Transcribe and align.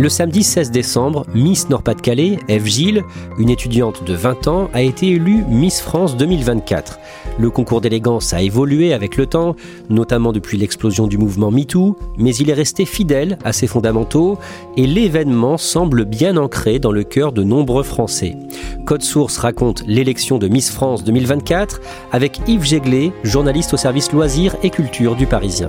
Le 0.00 0.08
samedi 0.08 0.42
16 0.42 0.70
décembre, 0.70 1.26
Miss 1.34 1.68
Nord-Pas-de-Calais, 1.68 2.38
Eve 2.48 2.64
Gilles, 2.64 3.04
une 3.38 3.50
étudiante 3.50 4.02
de 4.02 4.14
20 4.14 4.48
ans, 4.48 4.70
a 4.72 4.80
été 4.80 5.08
élue 5.08 5.44
Miss 5.46 5.82
France 5.82 6.16
2024. 6.16 6.98
Le 7.38 7.50
concours 7.50 7.82
d'élégance 7.82 8.32
a 8.32 8.40
évolué 8.40 8.94
avec 8.94 9.18
le 9.18 9.26
temps, 9.26 9.56
notamment 9.90 10.32
depuis 10.32 10.56
l'explosion 10.56 11.06
du 11.06 11.18
mouvement 11.18 11.50
MeToo, 11.50 11.98
mais 12.16 12.34
il 12.34 12.48
est 12.48 12.54
resté 12.54 12.86
fidèle 12.86 13.36
à 13.44 13.52
ses 13.52 13.66
fondamentaux 13.66 14.38
et 14.78 14.86
l'événement 14.86 15.58
semble 15.58 16.06
bien 16.06 16.38
ancré 16.38 16.78
dans 16.78 16.92
le 16.92 17.04
cœur 17.04 17.32
de 17.32 17.42
nombreux 17.42 17.82
Français. 17.82 18.38
Code 18.86 19.02
Source 19.02 19.36
raconte 19.36 19.84
l'élection 19.86 20.38
de 20.38 20.48
Miss 20.48 20.70
France 20.70 21.04
2024 21.04 21.78
avec 22.10 22.40
Yves 22.48 22.64
Jéglet, 22.64 23.12
journaliste 23.22 23.74
au 23.74 23.76
service 23.76 24.12
loisirs 24.12 24.56
et 24.62 24.70
culture 24.70 25.14
du 25.14 25.26
Parisien. 25.26 25.68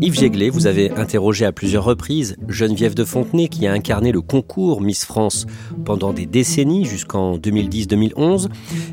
Yves 0.00 0.14
Jéglet, 0.14 0.48
vous 0.48 0.66
avez 0.66 0.92
interrogé 0.92 1.44
à 1.44 1.52
plusieurs 1.52 1.84
reprises 1.84 2.36
Geneviève 2.46 2.94
de 2.94 3.04
Fontenay 3.04 3.48
qui 3.48 3.66
a 3.66 3.72
incarné 3.72 4.12
le 4.12 4.20
concours 4.20 4.80
Miss 4.80 5.04
France 5.04 5.46
pendant 5.84 6.12
des 6.12 6.26
décennies 6.26 6.84
jusqu'en 6.84 7.36
2010-2011 7.36 8.48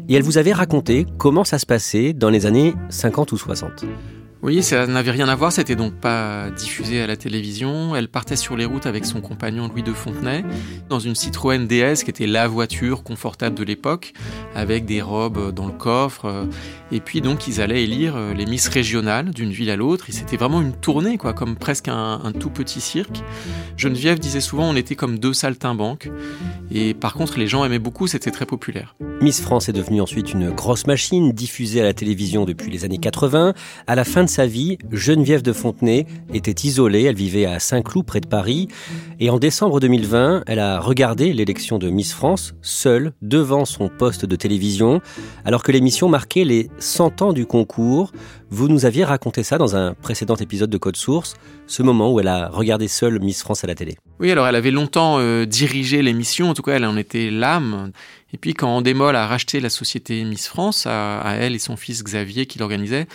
et 0.10 0.16
elle 0.16 0.24
vous 0.24 0.40
avait 0.40 0.54
raconté 0.54 1.06
comment 1.20 1.44
ça 1.44 1.60
se 1.60 1.66
passait 1.66 2.14
dans 2.14 2.32
les 2.32 2.48
années 2.48 2.74
50 2.90 3.32
ou 3.34 3.38
60. 3.38 3.86
Oui, 4.46 4.62
ça 4.62 4.86
n'avait 4.86 5.10
rien 5.10 5.28
à 5.28 5.34
voir, 5.34 5.52
c'était 5.52 5.76
donc 5.76 5.96
pas 5.96 6.52
diffusé 6.52 7.02
à 7.02 7.08
la 7.08 7.18
télévision. 7.18 7.96
Elle 7.96 8.08
partait 8.08 8.36
sur 8.36 8.56
les 8.56 8.66
routes 8.66 8.86
avec 8.86 9.04
son 9.04 9.20
compagnon 9.20 9.68
Louis 9.68 9.82
de 9.82 9.92
Fontenay, 9.92 10.46
dans 10.88 11.00
une 11.00 11.16
Citroën 11.16 11.66
DS 11.66 12.04
qui 12.04 12.12
était 12.12 12.28
la 12.28 12.48
voiture 12.48 13.02
confortable 13.02 13.56
de 13.56 13.64
l'époque, 13.64 14.14
avec 14.54 14.86
des 14.86 15.02
robes 15.02 15.52
dans 15.52 15.66
le 15.66 15.72
coffre. 15.72 16.48
Et 16.92 17.00
puis 17.00 17.22
donc 17.22 17.48
ils 17.48 17.60
allaient 17.60 17.84
élire 17.84 18.20
les 18.36 18.46
Miss 18.46 18.68
régionales 18.68 19.32
d'une 19.32 19.50
ville 19.50 19.72
à 19.72 19.76
l'autre. 19.76 20.10
Et 20.10 20.12
c'était 20.12 20.38
vraiment 20.38 20.62
une 20.62 20.74
tournée, 20.74 21.18
quoi, 21.18 21.34
comme 21.34 21.56
presque 21.56 21.88
un, 21.88 22.22
un, 22.24 22.32
tout 22.32 22.52
petit 22.52 22.82
cirque. 22.82 23.24
Geneviève 23.78 24.20
disait 24.20 24.42
souvent 24.42 24.70
on 24.70 24.76
était 24.76 24.96
comme 24.96 25.18
deux 25.18 25.34
saltimbanques. 25.34 26.12
Et 26.72 26.94
par 26.94 27.16
contre 27.16 27.40
les 27.40 27.48
gens 27.48 27.66
aimaient 27.66 27.80
beaucoup, 27.80 28.06
c'était 28.06 28.30
très 28.30 28.46
populaire. 28.46 28.96
Miss 29.22 29.42
France 29.42 29.70
est 29.70 29.74
devenue 29.74 30.02
ensuite 30.02 30.34
une 30.34 30.52
grosse 30.52 30.86
machine 30.86 31.32
diffusée 31.32 31.82
à 31.82 31.84
la 31.84 31.94
télévision 31.96 32.46
depuis 32.46 32.70
les 32.70 32.86
années 32.86 33.00
80. 33.00 33.56
À 33.88 33.96
la 33.96 34.04
fin 34.04 34.24
de 34.24 34.35
sa 34.36 34.48
vie, 34.48 34.78
Geneviève 34.92 35.44
de 35.44 35.54
Fontenay 35.54 36.06
était 36.34 36.68
isolée, 36.68 37.04
elle 37.04 37.16
vivait 37.16 37.46
à 37.46 37.60
Saint-Cloud 37.60 38.06
près 38.06 38.20
de 38.20 38.28
Paris, 38.28 38.68
et 39.22 39.30
en 39.30 39.40
décembre 39.40 39.80
2020, 39.80 40.44
elle 40.46 40.60
a 40.60 40.82
regardé 40.82 41.32
l'élection 41.32 41.78
de 41.78 41.90
Miss 41.90 42.12
France 42.12 42.54
seule 42.62 43.14
devant 43.22 43.64
son 43.64 43.88
poste 43.88 44.26
de 44.26 44.36
télévision, 44.36 45.00
alors 45.46 45.64
que 45.64 45.72
l'émission 45.72 46.10
marquait 46.10 46.44
les 46.44 46.70
100 46.80 47.22
ans 47.22 47.32
du 47.32 47.46
concours. 47.46 48.12
Vous 48.50 48.68
nous 48.68 48.86
aviez 48.86 49.06
raconté 49.06 49.42
ça 49.42 49.58
dans 49.58 49.78
un 49.78 49.94
précédent 49.94 50.36
épisode 50.36 50.70
de 50.70 50.78
Code 50.78 50.98
Source, 50.98 51.36
ce 51.66 51.82
moment 51.82 52.12
où 52.12 52.20
elle 52.20 52.28
a 52.28 52.50
regardé 52.50 52.90
seule 52.90 53.22
Miss 53.22 53.42
France 53.42 53.64
à 53.64 53.68
la 53.68 53.76
télé. 53.76 53.96
Oui, 54.20 54.32
alors 54.32 54.48
elle 54.48 54.56
avait 54.58 54.72
longtemps 54.72 55.16
euh, 55.18 55.46
dirigé 55.46 56.02
l'émission, 56.02 56.50
en 56.50 56.54
tout 56.54 56.62
cas 56.62 56.74
elle 56.74 56.84
en 56.84 56.98
était 56.98 57.32
l'âme. 57.32 57.94
Et 58.34 58.38
puis 58.38 58.54
quand 58.54 58.68
Endemol 58.68 59.16
a 59.16 59.28
racheté 59.28 59.62
la 59.62 59.70
société 59.70 60.26
Miss 60.26 60.50
France, 60.50 60.86
à, 60.88 61.22
à 61.22 61.36
elle 61.36 61.56
et 61.56 61.60
son 61.60 61.78
fils 61.78 62.04
Xavier 62.04 62.48
qui 62.48 62.60
l'organisait, 62.60 63.08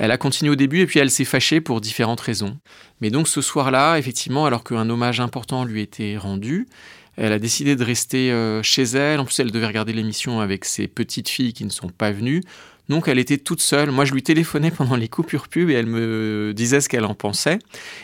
elle 0.00 0.12
a 0.12 0.16
continué 0.16 0.50
au 0.50 0.56
début 0.56 0.80
et 0.80 0.86
puis 0.86 0.98
elle 0.98 1.10
s'est 1.10 1.26
fâchée 1.26 1.60
pour 1.60 1.82
différentes 1.82 2.22
raisons. 2.22 2.56
Mais 3.02 3.10
donc 3.10 3.28
ce 3.28 3.42
soir-là, 3.42 3.98
effectivement, 3.98 4.46
alors 4.46 4.64
qu'un 4.64 4.88
hommage 4.88 5.20
important 5.20 5.66
lui 5.66 5.82
était 5.82 6.16
rendu, 6.16 6.68
elle 7.18 7.34
a 7.34 7.38
décidé 7.38 7.76
de 7.76 7.84
rester 7.84 8.32
euh, 8.32 8.62
chez 8.62 8.84
elle. 8.84 9.20
En 9.20 9.26
plus, 9.26 9.38
elle 9.40 9.50
devait 9.50 9.66
regarder 9.66 9.92
l'émission 9.92 10.40
avec 10.40 10.64
ses 10.64 10.88
petites 10.88 11.28
filles 11.28 11.52
qui 11.52 11.66
ne 11.66 11.70
sont 11.70 11.90
pas 11.90 12.12
venues. 12.12 12.40
Donc 12.90 13.06
elle 13.06 13.20
était 13.20 13.38
toute 13.38 13.60
seule. 13.60 13.92
Moi, 13.92 14.04
je 14.04 14.12
lui 14.12 14.22
téléphonais 14.24 14.72
pendant 14.72 14.96
les 14.96 15.06
coupures 15.06 15.46
pub 15.46 15.70
et 15.70 15.74
elle 15.74 15.86
me 15.86 16.52
disait 16.52 16.80
ce 16.80 16.88
qu'elle 16.88 17.04
en 17.04 17.14
pensait. 17.14 17.60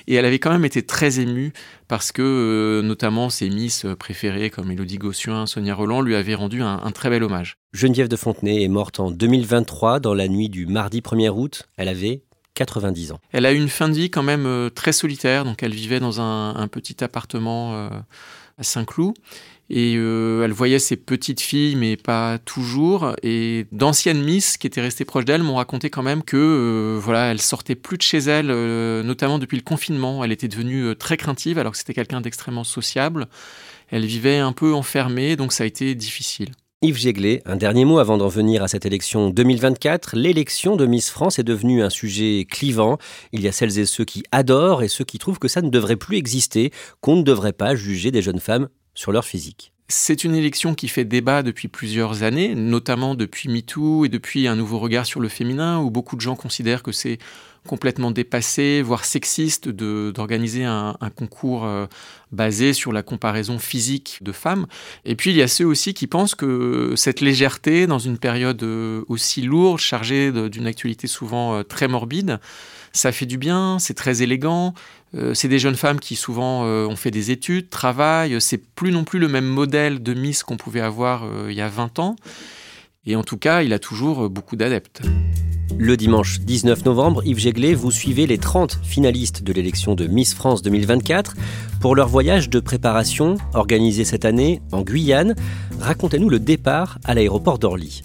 Et 0.07 0.15
elle 0.15 0.25
avait 0.25 0.39
quand 0.39 0.53
même 0.53 0.65
été 0.65 0.87
très 0.87 1.19
émue 1.19 1.53
parce 1.89 2.13
que 2.13 2.23
euh, 2.23 2.83
notamment 2.83 3.29
ses 3.29 3.51
Miss 3.51 3.85
préférées 3.99 4.49
comme 4.49 4.71
Élodie 4.71 4.99
Gossuin, 4.99 5.47
Sonia 5.47 5.75
Roland 5.75 6.03
lui 6.03 6.15
avaient 6.15 6.37
rendu 6.37 6.63
un, 6.63 6.81
un, 6.85 6.93
très 6.93 7.11
bel 7.11 7.25
hommage. 7.25 7.59
Geneviève 7.73 8.07
de 8.07 8.15
Fontenay 8.15 8.63
est 8.63 8.69
morte 8.69 9.01
en 9.01 9.11
2023 9.11 9.99
dans 9.99 10.15
la 10.15 10.29
nuit 10.29 10.49
du 10.49 10.67
mardi 10.67 11.01
1er 11.01 11.31
août. 11.31 11.69
Elle 11.77 11.89
avait 11.89 12.23
90 12.55 13.11
ans. 13.11 13.19
Elle 13.33 13.45
a 13.45 13.53
eu 13.53 13.57
une 13.57 13.69
fin 13.69 13.89
de 13.89 13.95
vie 13.95 14.09
quand 14.09 14.23
même 14.23 14.47
euh, 14.47 14.71
très 14.71 14.93
solitaire. 14.93 15.45
Donc 15.45 15.65
elle 15.65 15.75
vivait 15.75 15.99
dans 15.99 16.21
un, 16.21 16.55
un 16.55 16.69
petit 16.69 17.03
appartement 17.03 17.75
euh, 17.75 17.89
à 18.57 18.63
Saint-Cloud 18.63 19.15
et 19.69 19.95
euh, 19.97 20.45
elle 20.45 20.53
voyait 20.53 20.79
ses 20.79 20.97
petites 20.97 21.41
filles, 21.41 21.75
mais 21.77 21.97
pas 21.97 22.39
toujours. 22.39 23.15
Et 23.23 23.67
d'anciennes 23.73 24.23
Miss 24.23 24.59
qui 24.59 24.67
étaient 24.67 24.81
restées 24.81 25.05
proches 25.05 25.25
d'elle 25.25 25.43
m'ont 25.43 25.57
raconté 25.57 25.91
quand 25.91 26.03
même 26.03 26.23
que 26.23 26.37
euh, 26.37 27.01
voilà, 27.01 27.31
elle 27.33 27.41
sortait 27.41 27.75
plus 27.75 27.97
de 27.97 28.03
chez 28.03 28.19
elle, 28.19 28.51
euh, 28.51 29.03
notamment 29.03 29.39
depuis 29.39 29.57
le 29.57 29.65
confinement. 29.65 30.23
Elle 30.23 30.33
était 30.33 30.49
devenue 30.49 30.95
très 30.97 31.17
craintive, 31.17 31.59
alors 31.59 31.73
que 31.73 31.79
c'était 31.79 31.95
quelqu'un 31.95 32.21
d'extrêmement 32.21 32.65
sociable. 32.65 33.27
Elle 33.91 34.07
vivait 34.07 34.39
un 34.39 34.53
peu 34.53 34.73
enfermée, 34.73 35.37
donc 35.37 35.53
ça 35.53 35.65
a 35.65 35.67
été 35.67 35.95
difficile. 35.95 36.53
Yves 36.83 36.99
Jéglet, 36.99 37.43
un 37.47 37.57
dernier 37.57 37.85
mot 37.85 37.99
avant 37.99 38.19
d'en 38.19 38.29
venir 38.29 38.63
à 38.63 38.69
cette 38.69 38.87
élection 38.87 39.31
2024. 39.31 40.15
L'élection 40.15 40.77
de 40.77 40.87
Miss 40.87 41.11
France 41.11 41.39
est 41.39 41.45
devenue 41.45 41.83
un 41.83 41.91
sujet 41.91 42.47
clivant. 42.49 42.99
Il 43.33 43.41
y 43.41 43.49
a 43.49 43.53
celles 43.53 43.79
et 43.79 43.87
ceux 43.87 44.05
qui 44.05 44.23
adorent 44.31 44.83
et 44.83 44.89
ceux 44.89 45.05
qui 45.05 45.19
trouvent 45.19 45.39
que 45.39 45.49
ça 45.49 45.63
ne 45.63 45.71
devrait 45.71 45.97
plus 45.97 46.19
exister, 46.19 46.71
qu'on 47.01 47.17
ne 47.17 47.23
devrait 47.23 47.55
pas 47.55 47.75
juger 47.75 48.11
des 48.11 48.23
jeunes 48.23 48.41
femmes 48.41 48.69
sur 48.97 49.13
leur 49.13 49.25
physique. 49.25 49.73
C'est 49.89 50.25
une 50.25 50.35
élection 50.35 50.75
qui 50.75 50.89
fait 50.89 51.05
débat 51.05 51.45
depuis 51.45 51.69
plusieurs 51.69 52.25
années, 52.25 52.57
notamment 52.57 53.15
depuis 53.15 53.49
MeToo 53.49 54.05
et 54.05 54.09
depuis 54.09 54.49
un 54.49 54.57
nouveau 54.57 54.81
regard 54.81 55.07
sur 55.07 55.21
le 55.21 55.29
féminin, 55.29 55.79
où 55.79 55.91
beaucoup 55.91 56.17
de 56.17 56.21
gens 56.21 56.35
considèrent 56.35 56.83
que 56.83 56.91
c'est 56.91 57.19
complètement 57.67 58.11
dépassé, 58.11 58.83
voire 58.83 59.05
sexiste, 59.05 59.69
d'organiser 59.69 60.65
un, 60.65 60.97
concours 61.15 61.67
euh, 61.67 61.87
basé 62.33 62.73
sur 62.73 62.93
la 62.93 63.03
comparaison 63.03 63.59
physique 63.59 64.19
de 64.23 64.33
femmes. 64.33 64.67
Et 65.05 65.15
puis 65.15 65.31
il 65.31 65.37
y 65.37 65.43
a 65.43 65.49
ceux 65.49 65.67
aussi 65.67 65.95
qui 65.95 66.07
pensent 66.07 66.35
que 66.35 66.95
cette 66.97 67.21
légèreté, 67.21 67.87
dans 67.87 67.99
une 67.99 68.19
période 68.19 68.63
euh, 68.63 69.05
aussi 69.09 69.43
lourde, 69.43 69.79
chargée 69.79 70.33
d'une 70.49 70.67
actualité 70.67 71.07
souvent 71.07 71.57
euh, 71.57 71.63
très 71.63 71.89
morbide, 71.89 72.41
ça 72.93 73.13
fait 73.13 73.27
du 73.27 73.37
bien, 73.37 73.79
c'est 73.79 73.95
très 73.95 74.23
élégant. 74.23 74.73
Euh, 75.15 75.35
c'est 75.35 75.49
des 75.49 75.59
jeunes 75.59 75.77
femmes 75.77 76.01
qui 76.01 76.17
souvent 76.17 76.67
euh, 76.67 76.87
ont 76.87 76.97
fait 76.97 77.11
des 77.11 77.31
études, 77.31 77.71
travaillent. 77.71 78.41
C'est 78.41 78.59
plus 78.59 78.93
non 78.93 79.05
plus 79.05 79.19
le 79.19 79.29
même 79.29 79.47
modèle 79.47 80.03
de 80.03 80.15
Miss 80.15 80.43
qu'on 80.43 80.57
pouvait 80.57 80.81
avoir 80.81 81.25
euh, 81.25 81.49
il 81.51 81.57
y 81.57 81.61
a 81.61 81.69
20 81.69 81.99
ans. 81.99 82.17
Et 83.07 83.15
en 83.17 83.23
tout 83.23 83.37
cas, 83.37 83.63
il 83.63 83.73
a 83.73 83.79
toujours 83.79 84.29
beaucoup 84.29 84.57
d'adeptes. 84.57 85.03
Le 85.79 85.97
dimanche 85.97 86.41
19 86.41 86.85
novembre, 86.85 87.23
Yves 87.25 87.39
Jéglet, 87.39 87.75
vous 87.75 87.91
suivez 87.91 88.27
les 88.27 88.39
30 88.39 88.81
finalistes 88.83 89.43
de 89.43 89.53
l'élection 89.53 89.95
de 89.95 90.07
Miss 90.07 90.35
France 90.35 90.63
2024 90.63 91.35
pour 91.81 91.95
leur 91.95 92.09
voyage 92.09 92.49
de 92.49 92.61
préparation 92.61 93.37
organisé 93.53 94.05
cette 94.05 94.25
année 94.25 94.61
en 94.73 94.83
Guyane. 94.83 95.35
Racontez-nous 95.81 96.31
le 96.31 96.41
départ 96.41 96.99
à 97.05 97.15
l'aéroport 97.15 97.59
d'Orly. 97.59 98.03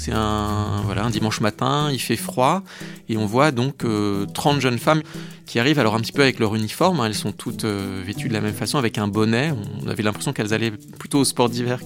C'est 0.00 0.12
un, 0.12 0.80
voilà, 0.86 1.04
un 1.04 1.10
dimanche 1.10 1.42
matin, 1.42 1.90
il 1.92 1.98
fait 1.98 2.16
froid, 2.16 2.62
et 3.10 3.18
on 3.18 3.26
voit 3.26 3.50
donc 3.50 3.84
30 4.32 4.58
jeunes 4.58 4.78
femmes 4.78 5.02
qui 5.44 5.58
arrivent 5.58 5.78
alors 5.78 5.94
un 5.94 6.00
petit 6.00 6.12
peu 6.12 6.22
avec 6.22 6.38
leur 6.38 6.54
uniforme, 6.54 7.00
hein. 7.00 7.04
elles 7.04 7.14
sont 7.14 7.32
toutes 7.32 7.66
vêtues 7.66 8.28
de 8.28 8.32
la 8.32 8.40
même 8.40 8.54
façon, 8.54 8.78
avec 8.78 8.96
un 8.96 9.08
bonnet, 9.08 9.52
on 9.84 9.88
avait 9.88 10.02
l'impression 10.02 10.32
qu'elles 10.32 10.54
allaient 10.54 10.72
plutôt 10.98 11.18
au 11.18 11.24
sport 11.24 11.50
d'hiver 11.50 11.80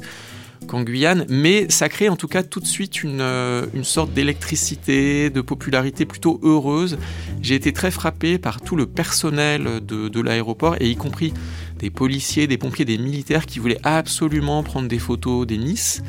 qu'en 0.69 0.83
Guyane, 0.83 1.27
mais 1.29 1.67
ça 1.69 1.89
crée 1.89 2.09
en 2.09 2.17
tout 2.17 2.29
cas 2.29 2.43
tout 2.43 2.61
de 2.61 2.67
suite 2.67 3.03
une, 3.03 3.21
euh, 3.21 3.67
une 3.75 3.85
sorte 3.85 4.13
d'électricité, 4.13 5.29
de 5.29 5.41
popularité 5.41 6.07
plutôt 6.07 6.41
heureuse. 6.43 6.99
J'ai 7.43 7.55
été 7.55 7.73
très 7.73 7.91
frappé 7.91 8.39
par 8.39 8.61
tout 8.61 8.77
le 8.77 8.87
personnel 8.87 9.81
de, 9.85 10.09
de 10.09 10.21
l'aéroport, 10.21 10.77
et 10.81 10.89
y 10.89 10.97
compris 10.97 11.33
des 11.79 11.91
policiers, 11.91 12.47
des 12.47 12.59
pompiers, 12.59 12.85
des 12.85 12.99
militaires 12.99 13.47
qui 13.47 13.59
voulaient 13.59 13.81
absolument 13.83 14.63
prendre 14.63 14.89
des 14.89 14.99
photos 14.99 15.47
des 15.47 15.59
Miss. 15.59 16.03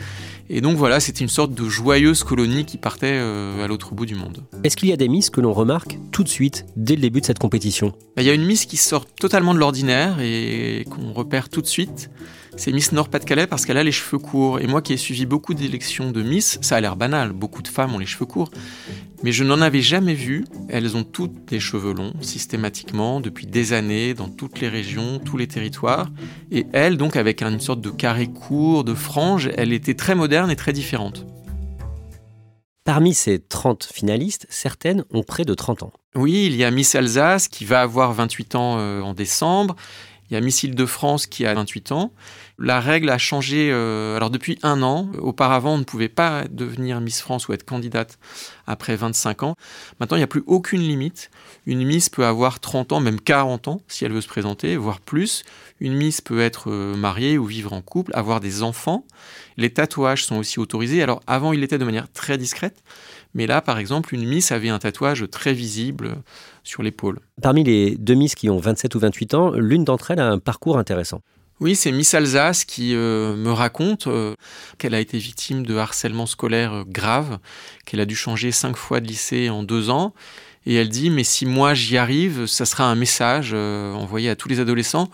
Et 0.49 0.61
donc 0.61 0.77
voilà, 0.77 0.99
c'était 0.99 1.21
une 1.23 1.29
sorte 1.29 1.53
de 1.53 1.67
joyeuse 1.67 2.23
colonie 2.23 2.65
qui 2.65 2.77
partait 2.77 3.13
euh, 3.13 3.63
à 3.63 3.67
l'autre 3.67 3.93
bout 3.95 4.05
du 4.05 4.15
monde. 4.15 4.43
Est-ce 4.63 4.77
qu'il 4.77 4.89
y 4.89 4.93
a 4.93 4.97
des 4.97 5.07
Miss 5.07 5.29
que 5.29 5.41
l'on 5.41 5.53
remarque 5.53 5.97
tout 6.11 6.23
de 6.23 6.29
suite, 6.29 6.65
dès 6.75 6.95
le 6.95 7.01
début 7.01 7.21
de 7.21 7.25
cette 7.25 7.39
compétition? 7.39 7.93
Bah, 8.15 8.21
Il 8.21 8.25
y 8.25 8.29
a 8.29 8.33
une 8.33 8.45
Miss 8.45 8.65
qui 8.65 8.77
sort 8.77 9.05
totalement 9.05 9.53
de 9.53 9.59
l'ordinaire 9.59 10.19
et 10.21 10.85
qu'on 10.89 11.13
repère 11.13 11.49
tout 11.49 11.61
de 11.61 11.67
suite 11.67 12.09
c'est 12.57 12.71
Miss 12.71 12.91
Nord-Pas-de-Calais 12.93 13.47
parce 13.47 13.65
qu'elle 13.65 13.77
a 13.77 13.83
les 13.83 13.91
cheveux 13.91 14.17
courts. 14.17 14.59
Et 14.59 14.67
moi 14.67 14.81
qui 14.81 14.93
ai 14.93 14.97
suivi 14.97 15.25
beaucoup 15.25 15.53
d'élections 15.53 16.11
de 16.11 16.21
Miss, 16.21 16.57
ça 16.61 16.77
a 16.77 16.81
l'air 16.81 16.95
banal, 16.95 17.33
beaucoup 17.33 17.61
de 17.61 17.67
femmes 17.67 17.93
ont 17.93 17.99
les 17.99 18.05
cheveux 18.05 18.25
courts. 18.25 18.49
Mais 19.23 19.31
je 19.31 19.43
n'en 19.43 19.61
avais 19.61 19.81
jamais 19.81 20.13
vu. 20.13 20.45
Elles 20.69 20.95
ont 20.95 21.03
toutes 21.03 21.45
des 21.45 21.59
cheveux 21.59 21.93
longs, 21.93 22.13
systématiquement, 22.21 23.19
depuis 23.19 23.45
des 23.45 23.73
années, 23.73 24.13
dans 24.13 24.29
toutes 24.29 24.61
les 24.61 24.69
régions, 24.69 25.19
tous 25.19 25.37
les 25.37 25.47
territoires. 25.47 26.09
Et 26.51 26.65
elle, 26.73 26.97
donc 26.97 27.15
avec 27.17 27.41
une 27.43 27.59
sorte 27.59 27.81
de 27.81 27.89
carré 27.89 28.27
court, 28.27 28.83
de 28.83 28.93
frange, 28.93 29.49
elle 29.57 29.73
était 29.73 29.95
très 29.95 30.15
moderne 30.15 30.49
et 30.49 30.55
très 30.55 30.73
différente. 30.73 31.25
Parmi 32.85 33.15
ces 33.15 33.39
30 33.39 33.83
finalistes, 33.83 34.45
certaines 34.49 35.05
ont 35.11 35.23
près 35.23 35.43
de 35.43 35.55
30 35.55 35.83
ans. 35.83 35.93
Oui, 36.13 36.45
il 36.45 36.55
y 36.55 36.63
a 36.63 36.69
Miss 36.69 36.93
Alsace 36.93 37.47
qui 37.47 37.65
va 37.65 37.81
avoir 37.81 38.13
28 38.13 38.55
ans 38.55 38.77
euh, 38.77 39.01
en 39.01 39.13
décembre. 39.13 39.75
Il 40.29 40.33
y 40.33 40.37
a 40.37 40.41
Miss 40.41 40.63
Île-de-France 40.63 41.27
qui 41.27 41.45
a 41.45 41.53
28 41.53 41.91
ans. 41.91 42.11
La 42.57 42.79
règle 42.79 43.09
a 43.09 43.17
changé 43.17 43.69
euh, 43.71 44.15
alors 44.15 44.29
depuis 44.29 44.57
un 44.63 44.81
an. 44.81 45.11
Auparavant, 45.19 45.75
on 45.75 45.77
ne 45.77 45.83
pouvait 45.83 46.09
pas 46.09 46.45
devenir 46.49 46.99
Miss 47.01 47.21
France 47.21 47.47
ou 47.47 47.53
être 47.53 47.65
candidate 47.65 48.17
après 48.65 48.95
25 48.95 49.43
ans. 49.43 49.55
Maintenant, 49.99 50.17
il 50.17 50.21
n'y 50.21 50.25
a 50.25 50.27
plus 50.27 50.43
aucune 50.47 50.81
limite. 50.81 51.29
Une 51.65 51.85
Miss 51.85 52.09
peut 52.09 52.25
avoir 52.25 52.59
30 52.59 52.93
ans, 52.93 52.99
même 53.01 53.19
40 53.19 53.67
ans, 53.67 53.81
si 53.87 54.05
elle 54.05 54.13
veut 54.13 54.21
se 54.21 54.27
présenter, 54.27 54.77
voire 54.77 54.99
plus. 54.99 55.43
Une 55.79 55.93
Miss 55.93 56.21
peut 56.21 56.41
être 56.41 56.71
euh, 56.71 56.95
mariée 56.95 57.37
ou 57.37 57.45
vivre 57.45 57.73
en 57.73 57.81
couple, 57.81 58.11
avoir 58.15 58.39
des 58.39 58.63
enfants. 58.63 59.05
Les 59.57 59.71
tatouages 59.71 60.25
sont 60.25 60.37
aussi 60.37 60.59
autorisés. 60.59 61.03
Alors 61.03 61.21
avant, 61.27 61.53
il 61.53 61.63
était 61.63 61.77
de 61.77 61.85
manière 61.85 62.11
très 62.11 62.37
discrète. 62.37 62.83
Mais 63.35 63.47
là, 63.47 63.61
par 63.61 63.77
exemple, 63.77 64.15
une 64.15 64.25
Miss 64.25 64.51
avait 64.51 64.69
un 64.69 64.79
tatouage 64.79 65.25
très 65.29 65.53
visible 65.53 66.15
sur 66.63 66.81
l'épaule. 66.81 67.19
Parmi 67.41 67.63
les 67.63 67.95
deux 67.97 68.15
Miss 68.15 68.33
qui 68.33 68.49
ont 68.49 68.57
27 68.57 68.95
ou 68.95 68.99
28 68.99 69.33
ans, 69.35 69.51
l'une 69.51 69.83
d'entre 69.83 70.11
elles 70.11 70.21
a 70.21 70.27
un 70.27 70.39
parcours 70.39 70.79
intéressant. 70.79 71.21
Oui, 71.59 71.75
c'est 71.75 71.91
Miss 71.91 72.13
Alsace 72.13 72.65
qui 72.65 72.95
euh, 72.95 73.35
me 73.35 73.51
raconte 73.51 74.07
euh, 74.07 74.35
qu'elle 74.77 74.93
a 74.93 74.99
été 74.99 75.17
victime 75.17 75.65
de 75.65 75.75
harcèlement 75.75 76.25
scolaire 76.25 76.73
euh, 76.73 76.83
grave, 76.85 77.39
qu'elle 77.85 78.01
a 78.01 78.05
dû 78.05 78.15
changer 78.15 78.51
cinq 78.51 78.75
fois 78.75 78.99
de 78.99 79.07
lycée 79.07 79.49
en 79.49 79.63
deux 79.63 79.89
ans. 79.89 80.13
Et 80.65 80.75
elle 80.75 80.89
dit, 80.89 81.09
mais 81.09 81.23
si 81.23 81.45
moi 81.45 81.73
j'y 81.73 81.97
arrive, 81.97 82.45
ça 82.45 82.65
sera 82.65 82.85
un 82.85 82.95
message 82.95 83.53
envoyé 83.53 84.31
à 84.31 84.35
tous 84.35 84.49
les 84.49 84.59
adolescents 84.59 85.09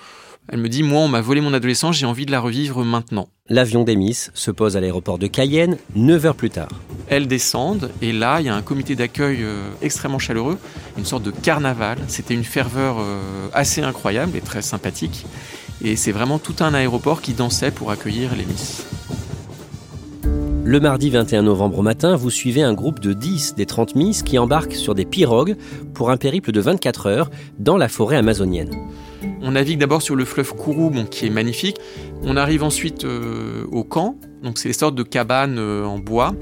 elle 0.49 0.59
me 0.59 0.69
dit, 0.69 0.83
moi, 0.83 1.01
on 1.01 1.07
m'a 1.07 1.21
volé 1.21 1.39
mon 1.39 1.53
adolescence, 1.53 1.95
j'ai 1.97 2.05
envie 2.05 2.25
de 2.25 2.31
la 2.31 2.39
revivre 2.39 2.83
maintenant. 2.83 3.29
L'avion 3.47 3.83
des 3.83 3.95
Miss 3.95 4.31
se 4.33 4.51
pose 4.51 4.75
à 4.75 4.81
l'aéroport 4.81 5.17
de 5.17 5.27
Cayenne, 5.27 5.77
9 5.95 6.25
heures 6.25 6.35
plus 6.35 6.49
tard. 6.49 6.69
Elles 7.09 7.27
descendent, 7.27 7.91
et 8.01 8.11
là, 8.11 8.41
il 8.41 8.47
y 8.47 8.49
a 8.49 8.55
un 8.55 8.61
comité 8.61 8.95
d'accueil 8.95 9.43
euh, 9.43 9.69
extrêmement 9.81 10.19
chaleureux, 10.19 10.57
une 10.97 11.05
sorte 11.05 11.23
de 11.23 11.31
carnaval. 11.31 11.99
C'était 12.07 12.33
une 12.33 12.43
ferveur 12.43 12.97
euh, 12.99 13.47
assez 13.53 13.81
incroyable 13.81 14.35
et 14.35 14.41
très 14.41 14.61
sympathique. 14.61 15.25
Et 15.83 15.95
c'est 15.95 16.11
vraiment 16.11 16.39
tout 16.39 16.55
un 16.59 16.73
aéroport 16.73 17.21
qui 17.21 17.33
dansait 17.33 17.71
pour 17.71 17.91
accueillir 17.91 18.35
les 18.35 18.45
Miss. 18.45 18.85
Le 20.63 20.79
mardi 20.79 21.09
21 21.09 21.41
novembre 21.43 21.79
au 21.79 21.81
matin, 21.81 22.15
vous 22.15 22.29
suivez 22.29 22.61
un 22.61 22.73
groupe 22.73 22.99
de 22.99 23.13
10 23.13 23.55
des 23.55 23.65
30 23.65 23.95
Miss 23.95 24.23
qui 24.23 24.37
embarquent 24.37 24.75
sur 24.75 24.95
des 24.95 25.05
pirogues 25.05 25.55
pour 25.93 26.11
un 26.11 26.17
périple 26.17 26.51
de 26.51 26.61
24 26.61 27.07
heures 27.07 27.31
dans 27.59 27.77
la 27.77 27.87
forêt 27.87 28.17
amazonienne. 28.17 28.69
On 29.41 29.51
navigue 29.51 29.79
d'abord 29.79 30.01
sur 30.01 30.15
le 30.15 30.25
fleuve 30.25 30.53
Kourou, 30.55 30.91
qui 31.09 31.25
est 31.25 31.29
magnifique. 31.29 31.77
On 32.23 32.37
arrive 32.37 32.63
ensuite 32.63 33.05
euh, 33.05 33.65
au 33.71 33.83
camp, 33.83 34.15
donc 34.43 34.57
c'est 34.57 34.69
des 34.69 34.73
sortes 34.73 34.95
de 34.95 35.03
cabanes 35.03 35.57
euh, 35.59 35.85
en 35.85 35.99
bois. 35.99 36.35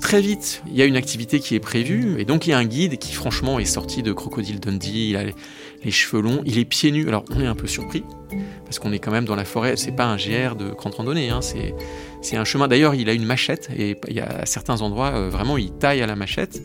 Très 0.00 0.20
vite, 0.20 0.62
il 0.66 0.74
y 0.74 0.82
a 0.82 0.86
une 0.86 0.96
activité 0.96 1.40
qui 1.40 1.54
est 1.54 1.60
prévue, 1.60 2.20
et 2.20 2.24
donc 2.24 2.46
il 2.46 2.50
y 2.50 2.52
a 2.52 2.58
un 2.58 2.64
guide 2.64 2.98
qui 2.98 3.12
franchement 3.12 3.58
est 3.58 3.66
sorti 3.66 4.02
de 4.02 4.12
Crocodile 4.12 4.58
Dundee, 4.58 5.10
il 5.10 5.16
a 5.16 5.24
les, 5.84 5.90
cheveux 5.90 6.22
longs, 6.22 6.42
il 6.46 6.58
est 6.58 6.64
pieds 6.64 6.90
nus. 6.90 7.06
Alors 7.06 7.24
on 7.30 7.40
est 7.40 7.46
un 7.46 7.54
peu 7.54 7.66
surpris, 7.66 8.02
parce 8.64 8.78
qu'on 8.78 8.92
est 8.92 8.98
quand 8.98 9.10
même 9.10 9.24
dans 9.24 9.34
la 9.34 9.44
forêt, 9.44 9.76
c'est 9.76 9.92
pas 9.92 10.04
un 10.04 10.16
GR 10.16 10.54
de 10.56 10.70
grande 10.70 10.94
randonnée, 10.94 11.30
hein, 11.30 11.40
c'est 11.42 12.36
un 12.36 12.44
chemin. 12.44 12.68
D'ailleurs, 12.68 12.94
il 12.94 13.08
a 13.08 13.12
une 13.12 13.24
machette, 13.24 13.68
et 13.76 13.96
il 14.08 14.14
y 14.14 14.20
a 14.20 14.44
certains 14.46 14.82
endroits, 14.82 15.12
euh, 15.14 15.28
vraiment, 15.30 15.58
il 15.58 15.72
taille 15.72 16.02
à 16.02 16.06
la 16.06 16.16
machette. 16.16 16.62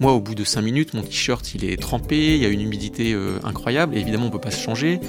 Moi, 0.00 0.12
au 0.12 0.20
bout 0.20 0.34
de 0.34 0.44
5 0.44 0.62
minutes, 0.62 0.94
mon 0.94 1.02
t-shirt 1.02 1.54
il 1.54 1.64
est 1.64 1.80
trempé, 1.80 2.36
il 2.36 2.42
y 2.42 2.46
a 2.46 2.48
une 2.48 2.60
humidité 2.60 3.12
euh, 3.12 3.38
incroyable, 3.44 3.96
et 3.96 4.00
évidemment 4.00 4.26
on 4.26 4.30
peut 4.30 4.40
pas 4.40 4.50
se 4.50 4.60
changer. 4.60 5.00